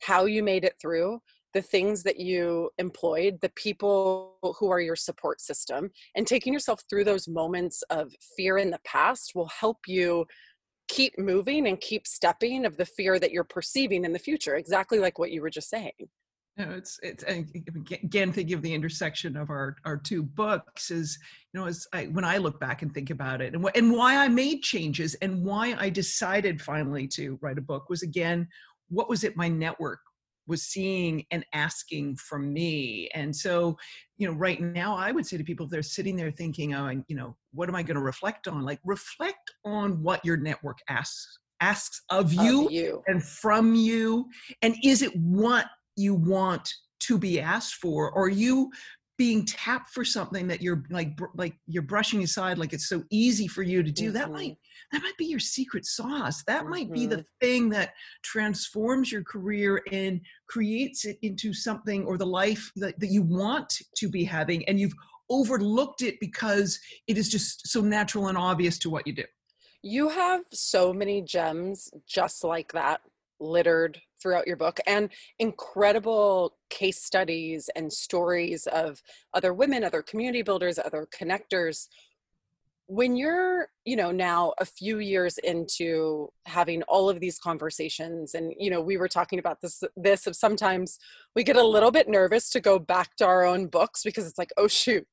how 0.01 0.25
you 0.25 0.43
made 0.43 0.65
it 0.65 0.77
through 0.81 1.21
the 1.55 1.63
things 1.63 2.03
that 2.03 2.19
you 2.19 2.69
employed, 2.79 3.39
the 3.41 3.53
people 3.55 4.35
who 4.59 4.71
are 4.71 4.81
your 4.81 4.97
support 4.97 5.41
system, 5.41 5.89
and 6.17 6.27
taking 6.27 6.53
yourself 6.53 6.83
through 6.91 7.05
those 7.05 7.29
moments 7.29 7.83
of 7.91 8.13
fear 8.37 8.59
in 8.59 8.71
the 8.71 8.81
past 8.85 9.33
will 9.37 9.49
help 9.49 9.79
you 9.87 10.27
keep 10.89 11.19
moving 11.19 11.67
and 11.67 11.81
keep 11.81 12.07
stepping 12.07 12.65
of 12.65 12.77
the 12.77 12.85
fear 12.85 13.19
that 13.19 13.33
you're 13.33 13.45
perceiving 13.45 14.05
in 14.05 14.13
the 14.13 14.19
future 14.19 14.57
exactly 14.57 14.99
like 14.99 15.19
what 15.19 15.31
you 15.31 15.43
were 15.43 15.51
just 15.51 15.71
saying. 15.71 15.93
You 16.57 16.67
know, 16.67 16.73
it's 16.73 17.01
it's 17.03 17.25
again 17.25 18.33
thinking 18.33 18.55
of 18.55 18.63
the 18.63 18.73
intersection 18.73 19.37
of 19.37 19.51
our 19.51 19.77
our 19.85 19.97
two 19.97 20.23
books 20.23 20.93
is 20.93 21.19
you 21.53 21.59
know 21.59 21.67
as 21.67 21.85
I 21.93 22.05
when 22.05 22.25
I 22.25 22.39
look 22.39 22.61
back 22.61 22.83
and 22.83 22.95
think 22.95 23.11
about 23.11 23.43
it 23.43 23.55
and 23.55 23.65
wh- 23.65 23.77
and 23.77 23.93
why 23.93 24.17
I 24.17 24.29
made 24.29 24.63
changes 24.63 25.15
and 25.17 25.45
why 25.45 25.75
I 25.77 25.91
decided 25.91 26.63
finally 26.63 27.09
to 27.09 27.39
write 27.43 27.59
a 27.59 27.63
book 27.63 27.89
was 27.89 28.03
again 28.03 28.47
what 28.89 29.09
was 29.09 29.25
it 29.25 29.37
my 29.37 29.49
network 29.49 29.99
was 30.47 30.63
seeing 30.63 31.25
and 31.31 31.45
asking 31.53 32.17
from 32.17 32.53
me. 32.53 33.09
And 33.15 33.35
so 33.35 33.77
you 34.17 34.29
know 34.29 34.35
right 34.35 34.61
now 34.61 34.95
i 34.95 35.11
would 35.11 35.27
say 35.27 35.37
to 35.37 35.43
people 35.43 35.67
if 35.67 35.73
they're 35.73 35.83
sitting 35.83 36.15
there 36.15 36.31
thinking 36.31 36.73
oh 36.73 36.87
and 36.87 37.05
you 37.09 37.17
know 37.17 37.37
what 37.53 37.69
am 37.69 37.75
i 37.75 37.83
going 37.83 37.97
to 37.97 38.01
reflect 38.01 38.47
on? 38.47 38.63
Like 38.63 38.79
reflect 38.85 39.51
on 39.65 40.03
what 40.03 40.25
your 40.25 40.37
network 40.37 40.79
asks 40.89 41.39
asks 41.61 42.03
of 42.11 42.33
you, 42.33 42.67
of 42.67 42.73
you. 42.73 43.03
and 43.07 43.23
from 43.23 43.75
you. 43.75 44.29
And 44.63 44.77
is 44.85 45.03
it 45.03 45.15
what 45.17 45.67
you 45.97 46.15
want 46.15 46.73
to 47.01 47.19
be 47.19 47.41
asked 47.41 47.77
for? 47.77 48.11
Or 48.13 48.29
you 48.29 48.71
being 49.17 49.45
tapped 49.45 49.91
for 49.91 50.05
something 50.05 50.49
that 50.49 50.61
you're 50.61 50.83
like 50.91 51.17
br- 51.17 51.27
like 51.35 51.57
you're 51.67 51.83
brushing 51.83 52.23
aside 52.23 52.59
like 52.59 52.73
it's 52.73 52.89
so 52.89 53.03
easy 53.11 53.47
for 53.47 53.63
you 53.63 53.83
to 53.83 53.91
do 53.91 54.07
mm-hmm. 54.07 54.15
that 54.15 54.31
might 54.31 54.53
mm-hmm. 54.53 54.97
that 54.97 55.03
might 55.03 55.17
be 55.17 55.27
your 55.27 55.39
secret 55.39 55.87
sauce 55.87 56.43
that 56.47 56.63
mm-hmm. 56.63 56.71
might 56.71 56.93
be 56.93 57.07
the 57.07 57.17
mm-hmm. 57.17 57.47
thing 57.47 57.69
that 57.69 57.95
transforms 58.23 59.13
your 59.13 59.23
career 59.23 59.81
and 59.93 60.21
creates 60.49 61.05
it 61.05 61.17
into 61.23 61.53
something 61.53 62.05
or 62.05 62.19
the 62.19 62.27
life 62.27 62.73
that, 62.77 62.99
that 62.99 63.11
you 63.11 63.23
want 63.23 63.73
to 63.97 64.09
be 64.09 64.25
having 64.25 64.67
and 64.69 64.81
you've 64.81 64.95
overlooked 65.31 66.03
it 66.03 66.17
because 66.21 66.79
it 67.07 67.17
is 67.17 67.29
just 67.29 67.67
so 67.69 67.81
natural 67.81 68.29
and 68.29 68.37
obvious 68.37 68.79
to 68.79 68.91
what 68.91 69.07
you 69.07 69.13
do 69.13 69.25
you 69.83 70.09
have 70.09 70.43
so 70.53 70.93
many 70.93 71.23
gems 71.23 71.91
just 72.07 72.43
like 72.43 72.73
that 72.73 73.01
littered 73.41 74.01
throughout 74.25 74.47
your 74.47 74.57
book 74.57 74.81
and 74.87 75.11
incredible 75.39 76.57
case 76.71 77.05
studies 77.05 77.69
and 77.77 77.93
stories 77.93 78.67
of 78.73 79.03
other 79.35 79.53
women 79.53 79.85
other 79.85 80.03
community 80.03 80.43
builders 80.43 80.79
other 80.83 81.07
connectors. 81.15 81.89
When 82.87 83.17
you're 83.17 83.69
you 83.85 83.97
know 83.97 84.11
now 84.11 84.55
a 84.59 84.65
few 84.65 84.99
years 84.99 85.37
into 85.39 86.33
having 86.47 86.83
all 86.85 87.11
of 87.11 87.21
these 87.21 87.39
conversations 87.39 88.35
and 88.35 88.53
you 88.59 88.71
know 88.71 88.81
we 88.81 88.97
were 88.97 89.09
talking 89.09 89.39
about 89.39 89.61
this 89.61 89.83
this 89.97 90.27
of 90.27 90.35
sometimes 90.35 90.99
we 91.37 91.45
get 91.45 91.57
a 91.57 91.67
little 91.67 91.91
bit 91.91 92.09
nervous 92.09 92.49
to 92.51 92.61
go 92.61 92.79
back 92.79 93.15
to 93.17 93.27
our 93.27 93.45
own 93.45 93.67
books 93.67 94.03
because 94.05 94.27
it's 94.27 94.39
like 94.39 94.53
oh 94.57 94.69
shoot 94.69 95.07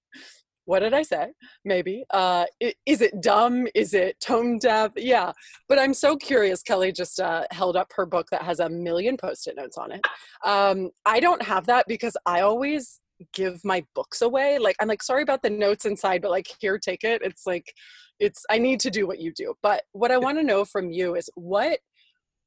what 0.72 0.80
did 0.80 0.94
I 0.94 1.02
say? 1.02 1.34
Maybe. 1.66 2.06
Uh, 2.12 2.46
is 2.86 3.02
it 3.02 3.20
dumb? 3.22 3.68
Is 3.76 3.94
it 3.94 4.18
tone 4.22 4.58
deaf? 4.58 4.94
Yeah. 4.96 5.34
But 5.68 5.80
I'm 5.80 5.94
so 5.94 6.16
curious. 6.16 6.64
Kelly 6.64 6.94
just 6.94 7.20
uh, 7.20 7.44
held 7.52 7.76
up 7.76 7.92
her 7.98 8.06
book 8.06 8.28
that 8.32 8.44
has 8.44 8.62
a 8.62 8.70
million 8.70 9.18
post 9.18 9.48
it 9.48 9.58
notes 9.58 9.78
on 9.78 9.92
it. 9.92 10.00
Um, 10.46 10.92
I 11.06 11.20
don't 11.20 11.42
have 11.42 11.66
that 11.66 11.88
because 11.90 12.16
I 12.26 12.40
always 12.40 13.02
give 13.34 13.66
my 13.66 13.84
books 13.96 14.22
away. 14.22 14.60
Like, 14.60 14.78
I'm 14.80 14.88
like, 14.88 15.04
sorry 15.04 15.24
about 15.24 15.44
the 15.44 15.50
notes 15.50 15.86
inside, 15.86 16.22
but 16.22 16.32
like, 16.32 16.48
here, 16.62 16.80
take 16.80 17.04
it. 17.04 17.22
It's 17.22 17.46
like, 17.46 17.74
it's, 18.22 18.46
I 18.50 18.58
need 18.58 18.80
to 18.80 18.90
do 18.90 19.06
what 19.06 19.20
you 19.20 19.34
do. 19.34 19.56
But 19.62 19.84
what 19.92 20.10
I 20.10 20.20
want 20.20 20.38
to 20.38 20.44
know 20.44 20.64
from 20.64 20.90
you 20.90 21.16
is 21.16 21.30
what, 21.36 21.80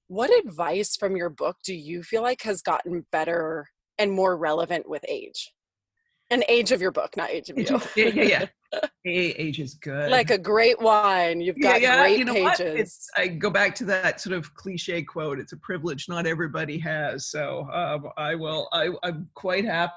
what 0.08 0.30
advice 0.46 0.96
from 0.96 1.14
your 1.14 1.28
book 1.28 1.58
do 1.62 1.74
you 1.74 2.02
feel 2.02 2.22
like 2.22 2.40
has 2.40 2.62
gotten 2.62 3.04
better 3.12 3.66
and 3.98 4.10
more 4.10 4.34
relevant 4.38 4.88
with 4.88 5.04
age? 5.06 5.52
An 6.34 6.42
age 6.48 6.72
of 6.72 6.82
your 6.82 6.90
book, 6.90 7.16
not 7.16 7.30
age 7.30 7.48
of 7.48 7.56
you. 7.56 7.64
yeah, 7.94 8.06
yeah, 8.06 8.46
yeah. 8.72 8.88
age 9.06 9.60
is 9.60 9.74
good. 9.74 10.10
Like 10.10 10.30
a 10.30 10.38
great 10.38 10.80
wine. 10.80 11.40
You've 11.40 11.60
got 11.60 11.80
yeah, 11.80 11.94
yeah. 11.94 12.00
great 12.00 12.18
you 12.18 12.24
know 12.24 12.32
pages. 12.32 13.08
I 13.16 13.28
go 13.28 13.50
back 13.50 13.72
to 13.76 13.84
that 13.84 14.20
sort 14.20 14.36
of 14.36 14.52
cliche 14.56 15.00
quote. 15.02 15.38
It's 15.38 15.52
a 15.52 15.56
privilege 15.58 16.08
not 16.08 16.26
everybody 16.26 16.76
has. 16.78 17.28
So 17.28 17.68
um, 17.72 18.10
I 18.16 18.34
will. 18.34 18.68
I, 18.72 18.90
I'm 19.04 19.28
quite 19.34 19.64
happy 19.64 19.92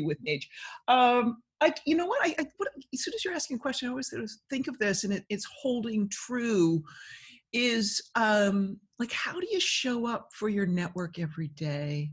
with 0.00 0.18
age. 0.28 0.48
Um, 0.86 1.38
like 1.60 1.80
you 1.86 1.96
know 1.96 2.06
what 2.06 2.24
I, 2.24 2.36
I 2.38 2.46
what, 2.56 2.68
as 2.92 3.02
soon 3.02 3.14
as 3.14 3.24
you're 3.24 3.34
asking 3.34 3.56
a 3.56 3.60
question, 3.60 3.88
I 3.88 3.90
always 3.90 4.14
think 4.48 4.68
of 4.68 4.78
this, 4.78 5.02
and 5.02 5.12
it, 5.12 5.24
it's 5.28 5.48
holding 5.60 6.08
true. 6.08 6.84
Is 7.52 8.00
um, 8.14 8.78
like 9.00 9.10
how 9.10 9.40
do 9.40 9.46
you 9.50 9.58
show 9.58 10.06
up 10.06 10.28
for 10.32 10.48
your 10.48 10.66
network 10.66 11.18
every 11.18 11.48
day? 11.48 12.12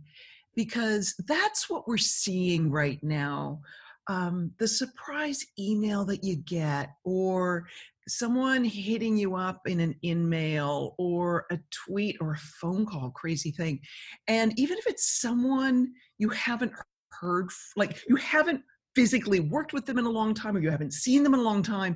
Because 0.56 1.16
that's 1.28 1.70
what 1.70 1.88
we're 1.88 1.98
seeing 1.98 2.70
right 2.70 3.02
now. 3.04 3.62
Um, 4.08 4.52
the 4.60 4.68
surprise 4.68 5.46
email 5.58 6.04
that 6.06 6.24
you 6.24 6.36
get, 6.36 6.90
or 7.06 7.68
someone 8.08 8.64
hitting 8.64 9.16
you 9.18 9.36
up 9.36 9.62
in 9.68 9.80
an 9.80 9.96
email 10.04 10.96
or 10.98 11.46
a 11.52 11.60
tweet 11.86 12.18
or 12.20 12.34
a 12.34 12.38
phone 12.38 12.86
call, 12.86 13.12
crazy 13.12 13.52
thing. 13.52 13.80
And 14.28 14.58
even 14.58 14.78
if 14.78 14.88
it's 14.88 15.22
someone 15.22 15.92
you 16.18 16.30
haven't 16.30 16.74
heard, 17.12 17.50
like 17.76 18.02
you 18.08 18.16
haven't 18.18 18.62
physically 18.96 19.40
worked 19.40 19.74
with 19.74 19.86
them 19.86 19.98
in 19.98 20.06
a 20.06 20.10
long 20.10 20.34
time 20.34 20.58
or 20.58 20.60
you 20.60 20.70
haven't 20.70 20.94
seen 20.94 21.24
them 21.24 21.34
in 21.34 21.40
a 21.40 21.44
long 21.44 21.64
time, 21.64 21.96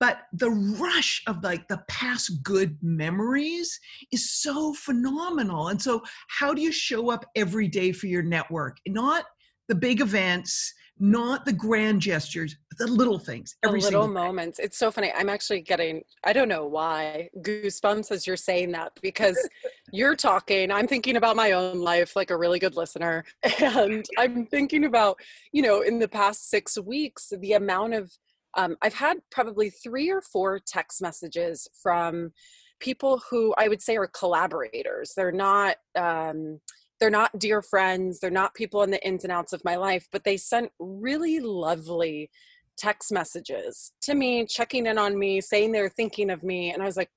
but 0.00 0.22
the 0.32 0.50
rush 0.50 1.22
of 1.26 1.42
like 1.42 1.68
the 1.68 1.82
past 1.88 2.42
good 2.42 2.76
memories 2.82 3.78
is 4.12 4.32
so 4.32 4.72
phenomenal. 4.74 5.68
And 5.68 5.80
so, 5.80 6.02
how 6.28 6.54
do 6.54 6.62
you 6.62 6.72
show 6.72 7.10
up 7.10 7.24
every 7.34 7.68
day 7.68 7.92
for 7.92 8.06
your 8.06 8.22
network? 8.22 8.78
Not 8.86 9.24
the 9.68 9.74
big 9.74 10.00
events, 10.00 10.72
not 11.00 11.44
the 11.44 11.52
grand 11.52 12.00
gestures, 12.00 12.56
the 12.78 12.86
little 12.86 13.18
things. 13.18 13.56
Every 13.64 13.80
the 13.80 13.86
little 13.86 14.08
moments. 14.08 14.58
It's 14.58 14.78
so 14.78 14.90
funny. 14.90 15.12
I'm 15.16 15.28
actually 15.28 15.60
getting, 15.60 16.02
I 16.24 16.32
don't 16.32 16.48
know 16.48 16.66
why, 16.66 17.28
goosebumps 17.38 18.10
as 18.10 18.26
you're 18.26 18.36
saying 18.36 18.72
that 18.72 18.92
because 19.02 19.38
you're 19.92 20.16
talking. 20.16 20.70
I'm 20.70 20.88
thinking 20.88 21.16
about 21.16 21.36
my 21.36 21.52
own 21.52 21.80
life 21.80 22.16
like 22.16 22.30
a 22.30 22.36
really 22.36 22.58
good 22.58 22.76
listener. 22.76 23.24
And 23.60 24.06
I'm 24.18 24.46
thinking 24.46 24.84
about, 24.84 25.18
you 25.52 25.62
know, 25.62 25.82
in 25.82 25.98
the 25.98 26.08
past 26.08 26.48
six 26.48 26.78
weeks, 26.78 27.32
the 27.40 27.52
amount 27.52 27.94
of, 27.94 28.12
um, 28.56 28.76
I've 28.82 28.94
had 28.94 29.18
probably 29.30 29.70
three 29.70 30.10
or 30.10 30.20
four 30.20 30.58
text 30.58 31.02
messages 31.02 31.68
from 31.82 32.32
people 32.80 33.20
who 33.30 33.54
I 33.58 33.68
would 33.68 33.82
say 33.82 33.96
are 33.96 34.06
collaborators. 34.06 35.12
They're 35.16 35.32
not, 35.32 35.76
um, 35.96 36.60
they're 36.98 37.10
not 37.10 37.38
dear 37.38 37.62
friends 37.62 38.18
they're 38.18 38.30
not 38.30 38.54
people 38.54 38.82
in 38.82 38.90
the 38.90 39.04
ins 39.06 39.24
and 39.24 39.32
outs 39.32 39.52
of 39.52 39.64
my 39.64 39.76
life 39.76 40.08
but 40.12 40.24
they 40.24 40.36
sent 40.36 40.70
really 40.78 41.40
lovely 41.40 42.30
text 42.76 43.12
messages 43.12 43.92
to 44.00 44.14
me 44.14 44.46
checking 44.46 44.86
in 44.86 44.98
on 44.98 45.18
me 45.18 45.40
saying 45.40 45.72
they're 45.72 45.88
thinking 45.88 46.30
of 46.30 46.42
me 46.42 46.72
and 46.72 46.82
i 46.82 46.86
was 46.86 46.96
like 46.96 47.10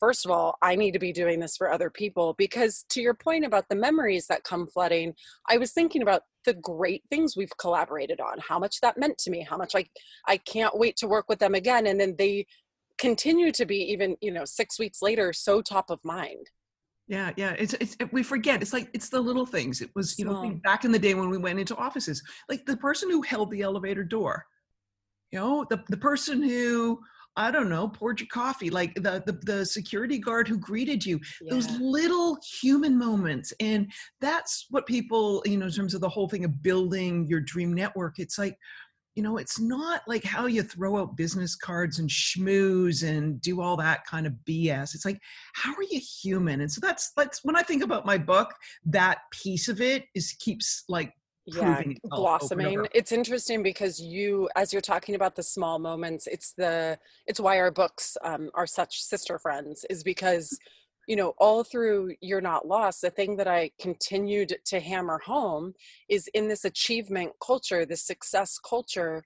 first 0.00 0.24
of 0.24 0.30
all 0.30 0.56
i 0.62 0.74
need 0.74 0.92
to 0.92 0.98
be 0.98 1.12
doing 1.12 1.40
this 1.40 1.56
for 1.56 1.70
other 1.70 1.90
people 1.90 2.34
because 2.38 2.84
to 2.88 3.00
your 3.00 3.14
point 3.14 3.44
about 3.44 3.68
the 3.68 3.76
memories 3.76 4.26
that 4.26 4.44
come 4.44 4.66
flooding 4.66 5.14
i 5.48 5.56
was 5.56 5.72
thinking 5.72 6.02
about 6.02 6.22
the 6.48 6.54
great 6.54 7.02
things 7.10 7.36
we've 7.36 7.54
collaborated 7.58 8.20
on 8.20 8.38
how 8.48 8.58
much 8.58 8.80
that 8.80 8.96
meant 8.96 9.18
to 9.18 9.30
me 9.30 9.46
how 9.48 9.58
much 9.58 9.74
i 9.76 9.84
i 10.26 10.38
can't 10.38 10.78
wait 10.78 10.96
to 10.96 11.06
work 11.06 11.26
with 11.28 11.38
them 11.38 11.54
again 11.54 11.86
and 11.86 12.00
then 12.00 12.14
they 12.16 12.46
continue 12.96 13.52
to 13.52 13.66
be 13.66 13.76
even 13.76 14.16
you 14.22 14.32
know 14.32 14.46
6 14.46 14.78
weeks 14.78 15.02
later 15.02 15.30
so 15.34 15.60
top 15.60 15.90
of 15.90 15.98
mind 16.04 16.46
yeah, 17.10 17.32
yeah. 17.36 17.54
It's 17.58 17.72
it's 17.80 17.96
it, 18.00 18.12
we 18.12 18.22
forget. 18.22 18.60
It's 18.60 18.74
like 18.74 18.90
it's 18.92 19.08
the 19.08 19.18
little 19.18 19.46
things. 19.46 19.80
It 19.80 19.88
was 19.94 20.18
you 20.18 20.26
Small. 20.26 20.46
know 20.46 20.60
back 20.62 20.84
in 20.84 20.92
the 20.92 20.98
day 20.98 21.14
when 21.14 21.30
we 21.30 21.38
went 21.38 21.58
into 21.58 21.74
offices, 21.74 22.22
like 22.50 22.66
the 22.66 22.76
person 22.76 23.10
who 23.10 23.22
held 23.22 23.50
the 23.50 23.62
elevator 23.62 24.04
door, 24.04 24.44
you 25.32 25.38
know, 25.38 25.64
the 25.70 25.82
the 25.88 25.96
person 25.96 26.42
who 26.42 27.00
I 27.38 27.52
don't 27.52 27.68
know 27.68 27.88
poured 27.88 28.18
your 28.18 28.26
coffee, 28.32 28.68
like 28.68 28.94
the 28.96 29.22
the, 29.24 29.38
the 29.44 29.64
security 29.64 30.18
guard 30.18 30.48
who 30.48 30.58
greeted 30.58 31.06
you. 31.06 31.20
Yeah. 31.40 31.54
Those 31.54 31.70
little 31.78 32.36
human 32.60 32.98
moments, 32.98 33.52
and 33.60 33.90
that's 34.20 34.66
what 34.70 34.86
people 34.86 35.42
you 35.46 35.56
know 35.56 35.66
in 35.66 35.72
terms 35.72 35.94
of 35.94 36.00
the 36.00 36.08
whole 36.08 36.28
thing 36.28 36.44
of 36.44 36.62
building 36.62 37.26
your 37.26 37.40
dream 37.40 37.72
network. 37.72 38.18
It's 38.18 38.38
like 38.38 38.58
you 39.14 39.22
know, 39.22 39.36
it's 39.36 39.58
not 39.58 40.02
like 40.06 40.22
how 40.22 40.46
you 40.46 40.62
throw 40.62 40.96
out 40.96 41.16
business 41.16 41.56
cards 41.56 41.98
and 41.98 42.08
schmooze 42.08 43.02
and 43.02 43.40
do 43.40 43.60
all 43.60 43.76
that 43.76 44.06
kind 44.06 44.28
of 44.28 44.34
BS. 44.48 44.94
It's 44.94 45.04
like, 45.04 45.20
how 45.54 45.74
are 45.74 45.82
you 45.82 46.00
human? 46.22 46.60
And 46.60 46.70
so 46.70 46.80
that's 46.80 47.10
that's 47.16 47.44
when 47.44 47.56
I 47.56 47.62
think 47.62 47.82
about 47.82 48.06
my 48.06 48.16
book, 48.16 48.54
that 48.86 49.18
piece 49.32 49.66
of 49.66 49.80
it 49.80 50.04
is 50.14 50.36
keeps 50.38 50.84
like 50.88 51.12
yeah 51.56 51.82
blossoming 52.04 52.86
it's 52.94 53.12
interesting 53.12 53.62
because 53.62 54.00
you 54.00 54.48
as 54.56 54.72
you're 54.72 54.82
talking 54.82 55.14
about 55.14 55.34
the 55.34 55.42
small 55.42 55.78
moments 55.78 56.26
it's 56.26 56.52
the 56.52 56.98
it's 57.26 57.40
why 57.40 57.58
our 57.58 57.70
books 57.70 58.16
um, 58.22 58.50
are 58.54 58.66
such 58.66 59.02
sister 59.02 59.38
friends 59.38 59.84
is 59.88 60.02
because 60.02 60.58
you 61.08 61.16
know, 61.16 61.32
all 61.38 61.64
through 61.64 62.14
You're 62.20 62.42
Not 62.42 62.68
Lost, 62.68 63.00
the 63.00 63.10
thing 63.10 63.36
that 63.36 63.48
I 63.48 63.70
continued 63.80 64.54
to 64.66 64.78
hammer 64.78 65.18
home 65.24 65.72
is 66.08 66.28
in 66.34 66.48
this 66.48 66.66
achievement 66.66 67.32
culture, 67.44 67.86
this 67.86 68.02
success 68.02 68.58
culture, 68.58 69.24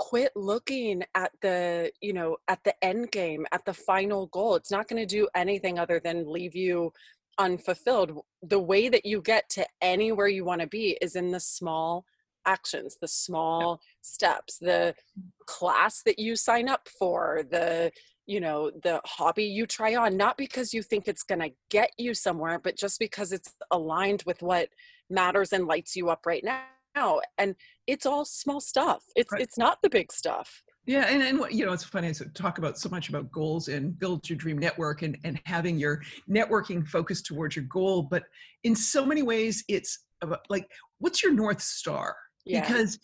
quit 0.00 0.32
looking 0.34 1.04
at 1.14 1.30
the, 1.40 1.92
you 2.00 2.12
know, 2.12 2.36
at 2.48 2.58
the 2.64 2.74
end 2.84 3.12
game, 3.12 3.46
at 3.52 3.64
the 3.64 3.72
final 3.72 4.26
goal. 4.26 4.56
It's 4.56 4.72
not 4.72 4.88
going 4.88 5.00
to 5.00 5.06
do 5.06 5.28
anything 5.36 5.78
other 5.78 6.00
than 6.00 6.30
leave 6.30 6.56
you 6.56 6.92
unfulfilled. 7.38 8.20
The 8.42 8.60
way 8.60 8.88
that 8.88 9.04
you 9.04 9.20
get 9.20 9.48
to 9.50 9.66
anywhere 9.80 10.28
you 10.28 10.44
want 10.44 10.60
to 10.60 10.66
be 10.66 10.98
is 11.00 11.16
in 11.16 11.30
the 11.30 11.40
small 11.40 12.04
actions, 12.46 12.96
the 13.00 13.08
small 13.08 13.80
steps, 14.02 14.58
the 14.58 14.94
mm. 15.18 15.24
class 15.46 16.02
that 16.02 16.18
you 16.18 16.36
sign 16.36 16.68
up 16.68 16.88
for, 16.88 17.42
the 17.50 17.92
you 18.26 18.38
know 18.38 18.70
the 18.84 19.00
hobby 19.04 19.44
you 19.44 19.66
try 19.66 19.96
on 19.96 20.16
not 20.16 20.38
because 20.38 20.72
you 20.72 20.82
think 20.82 21.08
it's 21.08 21.24
going 21.24 21.40
to 21.40 21.50
get 21.68 21.90
you 21.98 22.14
somewhere 22.14 22.60
but 22.60 22.76
just 22.76 23.00
because 23.00 23.32
it's 23.32 23.54
aligned 23.72 24.22
with 24.24 24.40
what 24.40 24.68
matters 25.08 25.52
and 25.52 25.66
lights 25.66 25.96
you 25.96 26.10
up 26.10 26.24
right 26.24 26.44
now 26.44 27.20
and 27.38 27.56
it's 27.88 28.06
all 28.06 28.24
small 28.24 28.60
stuff 28.60 29.02
it's 29.16 29.32
right. 29.32 29.42
it's 29.42 29.58
not 29.58 29.78
the 29.82 29.90
big 29.90 30.12
stuff 30.12 30.62
yeah, 30.86 31.06
and, 31.08 31.22
and 31.22 31.40
you 31.50 31.66
know, 31.66 31.72
it's 31.72 31.84
funny 31.84 32.08
I 32.08 32.12
talk 32.34 32.58
about 32.58 32.78
so 32.78 32.88
much 32.88 33.08
about 33.08 33.30
goals 33.30 33.68
and 33.68 33.98
build 33.98 34.28
your 34.28 34.36
dream 34.36 34.58
network 34.58 35.02
and, 35.02 35.16
and 35.24 35.40
having 35.44 35.78
your 35.78 36.02
networking 36.28 36.86
focused 36.86 37.26
towards 37.26 37.54
your 37.54 37.66
goal. 37.66 38.02
But 38.02 38.24
in 38.64 38.74
so 38.74 39.04
many 39.04 39.22
ways, 39.22 39.62
it's 39.68 40.06
about 40.22 40.40
like, 40.48 40.68
what's 40.98 41.22
your 41.22 41.32
North 41.32 41.60
Star? 41.60 42.16
Yeah. 42.44 42.60
Because 42.60 42.98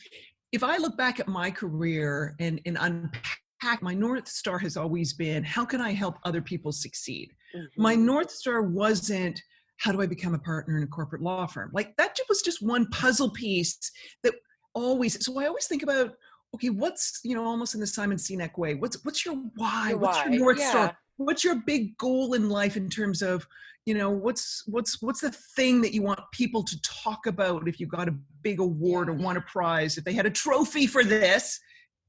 if 0.53 0.65
I 0.65 0.79
look 0.79 0.97
back 0.97 1.21
at 1.21 1.29
my 1.29 1.51
career 1.51 2.35
and, 2.41 2.61
and 2.65 2.79
unpack 2.81 3.83
my 3.83 3.95
north 3.95 4.29
star 4.29 4.59
has 4.59 4.77
always 4.77 5.15
been 5.15 5.43
how 5.43 5.65
can 5.65 5.81
i 5.81 5.91
help 5.91 6.19
other 6.25 6.43
people 6.43 6.71
succeed 6.71 7.33
mm-hmm. 7.57 7.83
my 7.83 7.95
north 7.95 8.31
star 8.31 8.63
wasn't 8.63 9.41
how 9.79 9.91
do 9.91 10.01
i 10.01 10.07
become 10.07 10.35
a 10.35 10.39
partner 10.39 10.77
in 10.77 10.83
a 10.83 10.87
corporate 10.87 11.23
law 11.23 11.47
firm 11.47 11.71
like 11.73 11.97
that 11.97 12.17
was 12.29 12.43
just 12.43 12.63
one 12.63 12.87
puzzle 12.89 13.31
piece 13.31 13.79
that 14.23 14.35
always 14.75 15.25
so 15.25 15.41
i 15.41 15.47
always 15.47 15.67
think 15.67 15.83
about 15.83 16.13
okay 16.55 16.71
what's 16.71 17.21
you 17.25 17.35
know 17.35 17.45
almost 17.45 17.75
in 17.75 17.81
the 17.81 17.87
simon 17.87 18.17
sinek 18.17 18.57
way 18.57 18.75
what's 18.75 19.05
what's 19.05 19.25
your 19.25 19.37
why 19.57 19.91
your 19.91 19.99
what's 19.99 20.19
why? 20.19 20.25
your 20.27 20.39
north 20.39 20.59
yeah. 20.59 20.71
star 20.71 20.99
what's 21.17 21.45
your 21.45 21.57
big 21.67 21.97
goal 21.99 22.35
in 22.35 22.49
life 22.49 22.77
in 22.77 22.89
terms 22.89 23.23
of 23.23 23.47
you 23.85 23.95
know 23.95 24.11
what's 24.11 24.63
what's 24.67 25.01
what's 25.03 25.21
the 25.21 25.31
thing 25.57 25.81
that 25.81 25.95
you 25.95 26.03
want 26.03 26.21
people 26.33 26.63
to 26.63 26.81
talk 26.83 27.27
about 27.27 27.69
if 27.69 27.79
you 27.79 27.87
got 27.87 28.09
a 28.09 28.15
big 28.43 28.61
award 28.61 29.09
yeah. 29.09 29.15
or 29.15 29.17
won 29.17 29.37
a 29.37 29.41
prize 29.43 29.97
if 29.97 30.05
they 30.05 30.13
had 30.13 30.27
a 30.27 30.31
trophy 30.31 30.87
for 30.87 31.05
this 31.05 31.61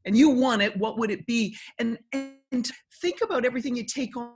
and 0.08 0.18
you 0.18 0.30
won 0.30 0.62
it, 0.62 0.76
what 0.78 0.98
would 0.98 1.12
it 1.12 1.26
be? 1.28 1.56
And 1.78 2.00
and 2.12 2.72
think 3.02 3.22
about 3.22 3.46
everything 3.46 3.76
you 3.76 3.84
take 3.84 4.16
on. 4.18 4.32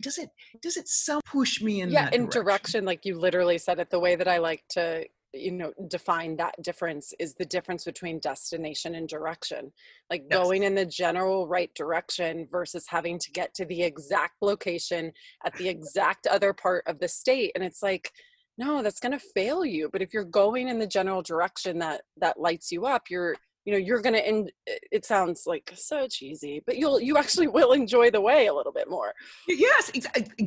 Does 0.00 0.18
it 0.18 0.30
does 0.62 0.76
it 0.76 0.88
so 0.88 1.20
push 1.26 1.60
me 1.60 1.82
in 1.82 1.90
yeah 1.90 2.08
in 2.12 2.26
direction? 2.26 2.30
direction 2.30 2.84
like 2.86 3.04
you 3.04 3.18
literally 3.18 3.58
said 3.58 3.78
it 3.78 3.90
the 3.90 4.00
way 4.00 4.16
that 4.16 4.26
I 4.26 4.38
like 4.38 4.64
to 4.70 5.04
you 5.34 5.50
know 5.50 5.72
define 5.88 6.36
that 6.36 6.54
difference 6.62 7.14
is 7.18 7.34
the 7.34 7.44
difference 7.44 7.84
between 7.84 8.18
destination 8.18 8.94
and 8.94 9.08
direction 9.08 9.72
like 10.10 10.24
yes. 10.30 10.38
going 10.38 10.62
in 10.62 10.74
the 10.74 10.84
general 10.84 11.48
right 11.48 11.74
direction 11.74 12.46
versus 12.50 12.84
having 12.88 13.18
to 13.18 13.30
get 13.32 13.54
to 13.54 13.64
the 13.64 13.82
exact 13.82 14.34
location 14.42 15.12
at 15.44 15.54
the 15.54 15.68
exact 15.68 16.26
other 16.26 16.52
part 16.52 16.84
of 16.86 16.98
the 17.00 17.08
state 17.08 17.52
and 17.54 17.64
it's 17.64 17.82
like 17.82 18.10
no 18.58 18.82
that's 18.82 19.00
going 19.00 19.12
to 19.12 19.26
fail 19.34 19.64
you 19.64 19.88
but 19.90 20.02
if 20.02 20.12
you're 20.12 20.24
going 20.24 20.68
in 20.68 20.78
the 20.78 20.86
general 20.86 21.22
direction 21.22 21.78
that 21.78 22.02
that 22.18 22.38
lights 22.38 22.70
you 22.70 22.84
up 22.84 23.04
you're 23.08 23.36
you 23.64 23.72
know 23.72 23.78
you're 23.78 24.00
going 24.00 24.14
to 24.14 24.26
end 24.26 24.50
it 24.66 25.04
sounds 25.04 25.44
like 25.46 25.72
so 25.74 26.06
cheesy 26.08 26.62
but 26.66 26.76
you'll 26.76 27.00
you 27.00 27.16
actually 27.16 27.46
will 27.46 27.72
enjoy 27.72 28.10
the 28.10 28.20
way 28.20 28.46
a 28.46 28.54
little 28.54 28.72
bit 28.72 28.88
more 28.88 29.12
yes 29.48 29.90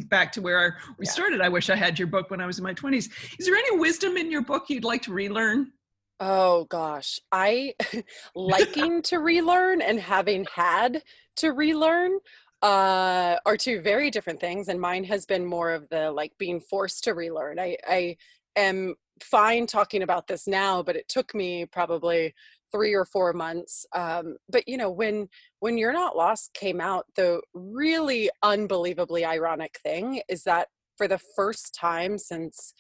back 0.08 0.32
to 0.32 0.42
where 0.42 0.78
we 0.98 1.06
yeah. 1.06 1.12
started 1.12 1.42
i 1.42 1.50
wish 1.50 1.70
i 1.70 1.76
had 1.76 1.98
your 1.98 2.08
book 2.08 2.30
when 2.30 2.42
i 2.42 2.46
was 2.46 2.58
in 2.58 2.64
my 2.64 2.74
20s 2.74 3.10
is 3.40 3.46
there 3.46 3.56
any 3.56 3.78
wisdom 3.78 4.18
in 4.18 4.30
your 4.30 4.42
book 4.42 4.66
you'd 4.70 4.84
like 4.84 5.02
to 5.02 5.14
relearn 5.14 5.72
oh 6.20 6.66
gosh 6.66 7.20
i 7.32 7.74
liking 8.36 9.02
to 9.02 9.20
relearn 9.20 9.82
and 9.82 10.00
having 10.00 10.46
had 10.54 11.02
to 11.36 11.52
relearn 11.52 12.20
uh, 12.62 13.38
are 13.46 13.58
two 13.58 13.80
very 13.82 14.10
different 14.10 14.40
things. 14.40 14.70
And 14.70 14.82
mine 14.82 15.04
has 15.04 15.26
been 15.26 15.46
more 15.46 15.72
of 15.72 15.88
the 15.90 16.12
like 16.12 16.34
being 16.40 16.60
forced 16.60 17.04
to 17.04 17.14
relearn. 17.14 17.60
I, 17.60 17.78
I 17.88 18.18
am 18.56 18.96
fine 19.22 19.68
talking 19.68 20.02
about 20.02 20.28
this 20.28 20.48
now, 20.48 20.82
but 20.82 20.96
it 20.96 21.08
took 21.08 21.36
me 21.36 21.66
probably 21.66 22.34
three 22.76 22.94
or 22.94 23.06
four 23.06 23.32
months. 23.32 23.86
Um, 23.94 24.36
but 24.50 24.68
you 24.68 24.78
know, 24.78 24.92
when 24.92 25.30
when 25.60 25.78
You're 25.78 25.94
Not 25.94 26.18
Lost 26.18 26.54
came 26.54 26.82
out, 26.82 27.06
the 27.16 27.42
really 27.54 28.30
unbelievably 28.44 29.24
ironic 29.24 29.80
thing 29.82 30.22
is 30.28 30.44
that 30.44 30.68
for 30.98 31.08
the 31.08 31.20
first 31.36 31.74
time 31.74 32.18
since 32.18 32.74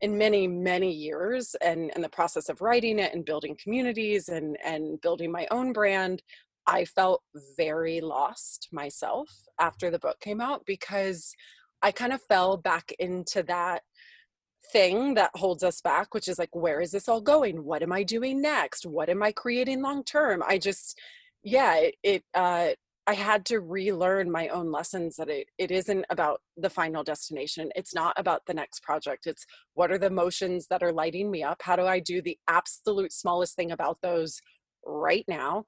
in 0.00 0.18
many 0.18 0.46
many 0.46 0.92
years 0.92 1.54
and 1.64 1.90
and 1.94 2.04
the 2.04 2.08
process 2.08 2.48
of 2.48 2.60
writing 2.60 2.98
it 2.98 3.14
and 3.14 3.24
building 3.24 3.56
communities 3.62 4.28
and 4.28 4.56
and 4.64 5.00
building 5.00 5.30
my 5.30 5.46
own 5.50 5.72
brand 5.72 6.20
i 6.66 6.84
felt 6.84 7.22
very 7.56 8.00
lost 8.00 8.68
myself 8.72 9.28
after 9.60 9.90
the 9.90 9.98
book 10.00 10.18
came 10.20 10.40
out 10.40 10.62
because 10.66 11.32
i 11.80 11.92
kind 11.92 12.12
of 12.12 12.20
fell 12.22 12.56
back 12.56 12.92
into 12.98 13.42
that 13.44 13.82
thing 14.72 15.14
that 15.14 15.30
holds 15.34 15.62
us 15.62 15.80
back 15.80 16.14
which 16.14 16.28
is 16.28 16.38
like 16.38 16.54
where 16.54 16.80
is 16.80 16.90
this 16.90 17.08
all 17.08 17.20
going 17.20 17.64
what 17.64 17.82
am 17.82 17.92
i 17.92 18.02
doing 18.02 18.40
next 18.40 18.86
what 18.86 19.08
am 19.08 19.22
i 19.22 19.30
creating 19.30 19.82
long 19.82 20.02
term 20.02 20.42
i 20.46 20.58
just 20.58 20.98
yeah 21.42 21.76
it, 21.76 21.94
it 22.02 22.24
uh 22.34 22.70
I 23.06 23.14
had 23.14 23.44
to 23.46 23.60
relearn 23.60 24.30
my 24.30 24.48
own 24.48 24.72
lessons 24.72 25.16
that 25.16 25.28
it, 25.28 25.48
it 25.58 25.70
isn't 25.70 26.06
about 26.08 26.40
the 26.56 26.70
final 26.70 27.04
destination. 27.04 27.70
It's 27.76 27.94
not 27.94 28.14
about 28.18 28.46
the 28.46 28.54
next 28.54 28.82
project. 28.82 29.26
It's 29.26 29.44
what 29.74 29.92
are 29.92 29.98
the 29.98 30.10
motions 30.10 30.68
that 30.68 30.82
are 30.82 30.92
lighting 30.92 31.30
me 31.30 31.42
up? 31.42 31.60
How 31.60 31.76
do 31.76 31.82
I 31.84 32.00
do 32.00 32.22
the 32.22 32.38
absolute 32.48 33.12
smallest 33.12 33.56
thing 33.56 33.70
about 33.70 33.98
those 34.00 34.40
right 34.86 35.24
now? 35.28 35.64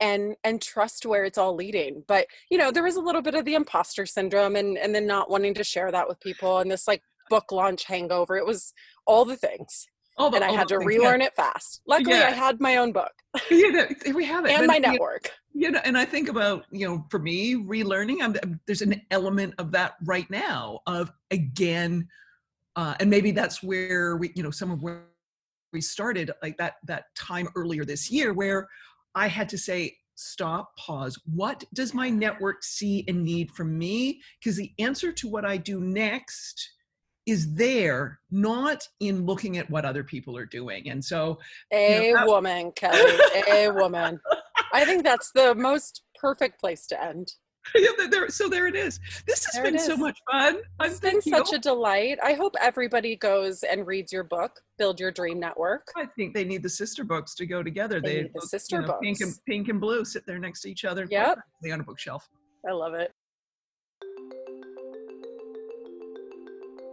And 0.00 0.36
and 0.44 0.62
trust 0.62 1.04
where 1.04 1.24
it's 1.24 1.38
all 1.38 1.54
leading. 1.54 2.04
But 2.06 2.26
you 2.50 2.56
know, 2.56 2.70
there 2.70 2.84
was 2.84 2.96
a 2.96 3.02
little 3.02 3.22
bit 3.22 3.34
of 3.34 3.44
the 3.44 3.54
imposter 3.54 4.06
syndrome 4.06 4.56
and 4.56 4.78
and 4.78 4.94
then 4.94 5.06
not 5.06 5.28
wanting 5.30 5.54
to 5.54 5.64
share 5.64 5.90
that 5.92 6.08
with 6.08 6.20
people 6.20 6.58
and 6.58 6.70
this 6.70 6.88
like 6.88 7.02
book 7.28 7.52
launch 7.52 7.84
hangover. 7.84 8.36
It 8.36 8.46
was 8.46 8.72
all 9.06 9.24
the 9.24 9.36
things. 9.36 9.86
All 10.16 10.30
the, 10.30 10.36
and 10.36 10.44
I 10.44 10.50
had 10.50 10.68
to 10.68 10.78
relearn 10.78 11.20
yeah. 11.20 11.28
it 11.28 11.36
fast. 11.36 11.80
Luckily, 11.86 12.18
yeah. 12.18 12.26
I 12.26 12.30
had 12.30 12.60
my 12.60 12.76
own 12.76 12.92
book. 12.92 13.12
yeah, 13.50 13.86
we 14.12 14.24
have 14.24 14.44
it. 14.44 14.50
and 14.50 14.66
my 14.66 14.78
network. 14.78 15.30
You 15.54 15.70
know, 15.70 15.80
and 15.84 15.96
I 15.96 16.04
think 16.04 16.28
about 16.28 16.64
you 16.70 16.86
know, 16.86 17.04
for 17.08 17.20
me, 17.20 17.54
relearning. 17.54 18.20
I'm, 18.20 18.60
there's 18.66 18.82
an 18.82 19.00
element 19.10 19.54
of 19.58 19.70
that 19.72 19.94
right 20.04 20.28
now. 20.28 20.80
Of 20.86 21.12
again, 21.30 22.08
uh, 22.74 22.94
and 22.98 23.08
maybe 23.08 23.30
that's 23.30 23.62
where 23.62 24.16
we, 24.16 24.32
you 24.34 24.42
know, 24.42 24.50
some 24.50 24.72
of 24.72 24.82
where 24.82 25.04
we 25.72 25.80
started, 25.80 26.32
like 26.42 26.56
that 26.58 26.74
that 26.84 27.04
time 27.14 27.48
earlier 27.54 27.84
this 27.84 28.10
year, 28.10 28.32
where 28.32 28.68
I 29.14 29.28
had 29.28 29.48
to 29.50 29.58
say, 29.58 29.96
stop, 30.16 30.76
pause. 30.76 31.16
What 31.32 31.64
does 31.74 31.94
my 31.94 32.10
network 32.10 32.64
see 32.64 33.04
and 33.06 33.22
need 33.22 33.52
from 33.52 33.78
me? 33.78 34.20
Because 34.40 34.56
the 34.56 34.72
answer 34.80 35.12
to 35.12 35.28
what 35.28 35.44
I 35.44 35.56
do 35.56 35.80
next 35.80 36.72
is 37.28 37.54
there 37.54 38.18
not 38.30 38.88
in 39.00 39.26
looking 39.26 39.58
at 39.58 39.68
what 39.70 39.84
other 39.84 40.02
people 40.02 40.36
are 40.36 40.46
doing 40.46 40.88
and 40.88 41.04
so 41.04 41.38
a 41.72 42.08
you 42.08 42.14
know, 42.14 42.26
woman 42.26 42.72
kelly 42.72 43.18
a 43.48 43.68
woman 43.68 44.18
i 44.72 44.84
think 44.84 45.04
that's 45.04 45.30
the 45.32 45.54
most 45.54 46.02
perfect 46.20 46.58
place 46.58 46.86
to 46.86 47.00
end 47.00 47.32
yeah, 47.74 47.88
there, 48.10 48.28
so 48.30 48.48
there 48.48 48.66
it 48.66 48.74
is. 48.74 48.98
This 49.26 49.44
has 49.44 49.54
there 49.54 49.70
been 49.70 49.78
so 49.78 49.96
much 49.96 50.18
fun. 50.30 50.58
It's 50.80 51.00
been 51.00 51.20
such 51.20 51.52
a 51.52 51.58
delight. 51.58 52.18
I 52.22 52.32
hope 52.32 52.54
everybody 52.60 53.16
goes 53.16 53.62
and 53.62 53.86
reads 53.86 54.12
your 54.12 54.24
book, 54.24 54.60
Build 54.78 54.98
Your 54.98 55.10
Dream 55.10 55.38
Network. 55.38 55.86
I 55.96 56.06
think 56.06 56.34
they 56.34 56.44
need 56.44 56.62
the 56.62 56.70
sister 56.70 57.04
books 57.04 57.34
to 57.34 57.46
go 57.46 57.62
together. 57.62 58.00
They, 58.00 58.14
they 58.14 58.22
need 58.22 58.32
the 58.34 58.46
sister 58.46 58.76
you 58.76 58.82
know, 58.82 58.86
books. 58.88 59.00
Pink 59.02 59.20
and, 59.20 59.34
pink 59.46 59.68
and 59.68 59.80
blue 59.80 60.04
sit 60.04 60.24
there 60.26 60.38
next 60.38 60.62
to 60.62 60.70
each 60.70 60.84
other. 60.84 61.06
Yep. 61.10 61.40
On 61.70 61.80
a 61.80 61.84
bookshelf. 61.84 62.26
I 62.66 62.72
love 62.72 62.94
it. 62.94 63.12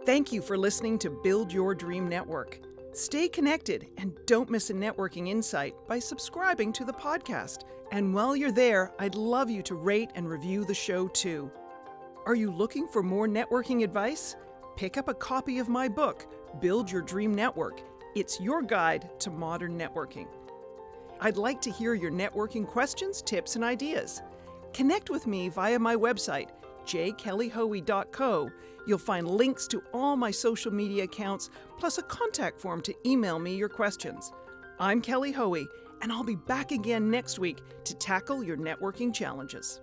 Thank 0.06 0.30
you 0.30 0.40
for 0.40 0.56
listening 0.56 1.00
to 1.00 1.10
Build 1.10 1.52
Your 1.52 1.74
Dream 1.74 2.08
Network. 2.08 2.60
Stay 2.92 3.26
connected 3.26 3.88
and 3.96 4.16
don't 4.24 4.48
miss 4.48 4.70
a 4.70 4.72
networking 4.72 5.28
insight 5.28 5.74
by 5.88 5.98
subscribing 5.98 6.72
to 6.74 6.84
the 6.84 6.92
podcast. 6.92 7.62
And 7.90 8.14
while 8.14 8.36
you're 8.36 8.52
there, 8.52 8.92
I'd 9.00 9.16
love 9.16 9.50
you 9.50 9.62
to 9.62 9.74
rate 9.74 10.10
and 10.14 10.28
review 10.28 10.64
the 10.64 10.72
show 10.72 11.08
too. 11.08 11.50
Are 12.24 12.36
you 12.36 12.52
looking 12.52 12.86
for 12.86 13.02
more 13.02 13.26
networking 13.26 13.82
advice? 13.82 14.36
Pick 14.76 14.96
up 14.96 15.08
a 15.08 15.14
copy 15.14 15.58
of 15.58 15.68
my 15.68 15.88
book, 15.88 16.24
Build 16.60 16.88
Your 16.88 17.02
Dream 17.02 17.34
Network. 17.34 17.80
It's 18.14 18.40
your 18.40 18.62
guide 18.62 19.10
to 19.18 19.30
modern 19.30 19.76
networking. 19.76 20.28
I'd 21.18 21.36
like 21.36 21.60
to 21.62 21.70
hear 21.72 21.94
your 21.94 22.12
networking 22.12 22.64
questions, 22.64 23.22
tips, 23.22 23.56
and 23.56 23.64
ideas. 23.64 24.22
Connect 24.72 25.10
with 25.10 25.26
me 25.26 25.48
via 25.48 25.80
my 25.80 25.96
website, 25.96 26.50
jkellyhoey.co 26.84 28.52
You'll 28.86 28.98
find 28.98 29.28
links 29.28 29.66
to 29.68 29.82
all 29.92 30.16
my 30.16 30.30
social 30.30 30.72
media 30.72 31.04
accounts, 31.04 31.50
plus 31.78 31.98
a 31.98 32.02
contact 32.02 32.60
form 32.60 32.80
to 32.82 32.94
email 33.04 33.38
me 33.38 33.56
your 33.56 33.68
questions. 33.68 34.32
I'm 34.78 35.00
Kelly 35.00 35.32
Hoey, 35.32 35.66
and 36.02 36.12
I'll 36.12 36.22
be 36.22 36.36
back 36.36 36.70
again 36.70 37.10
next 37.10 37.38
week 37.38 37.58
to 37.84 37.94
tackle 37.94 38.44
your 38.44 38.56
networking 38.56 39.12
challenges. 39.12 39.80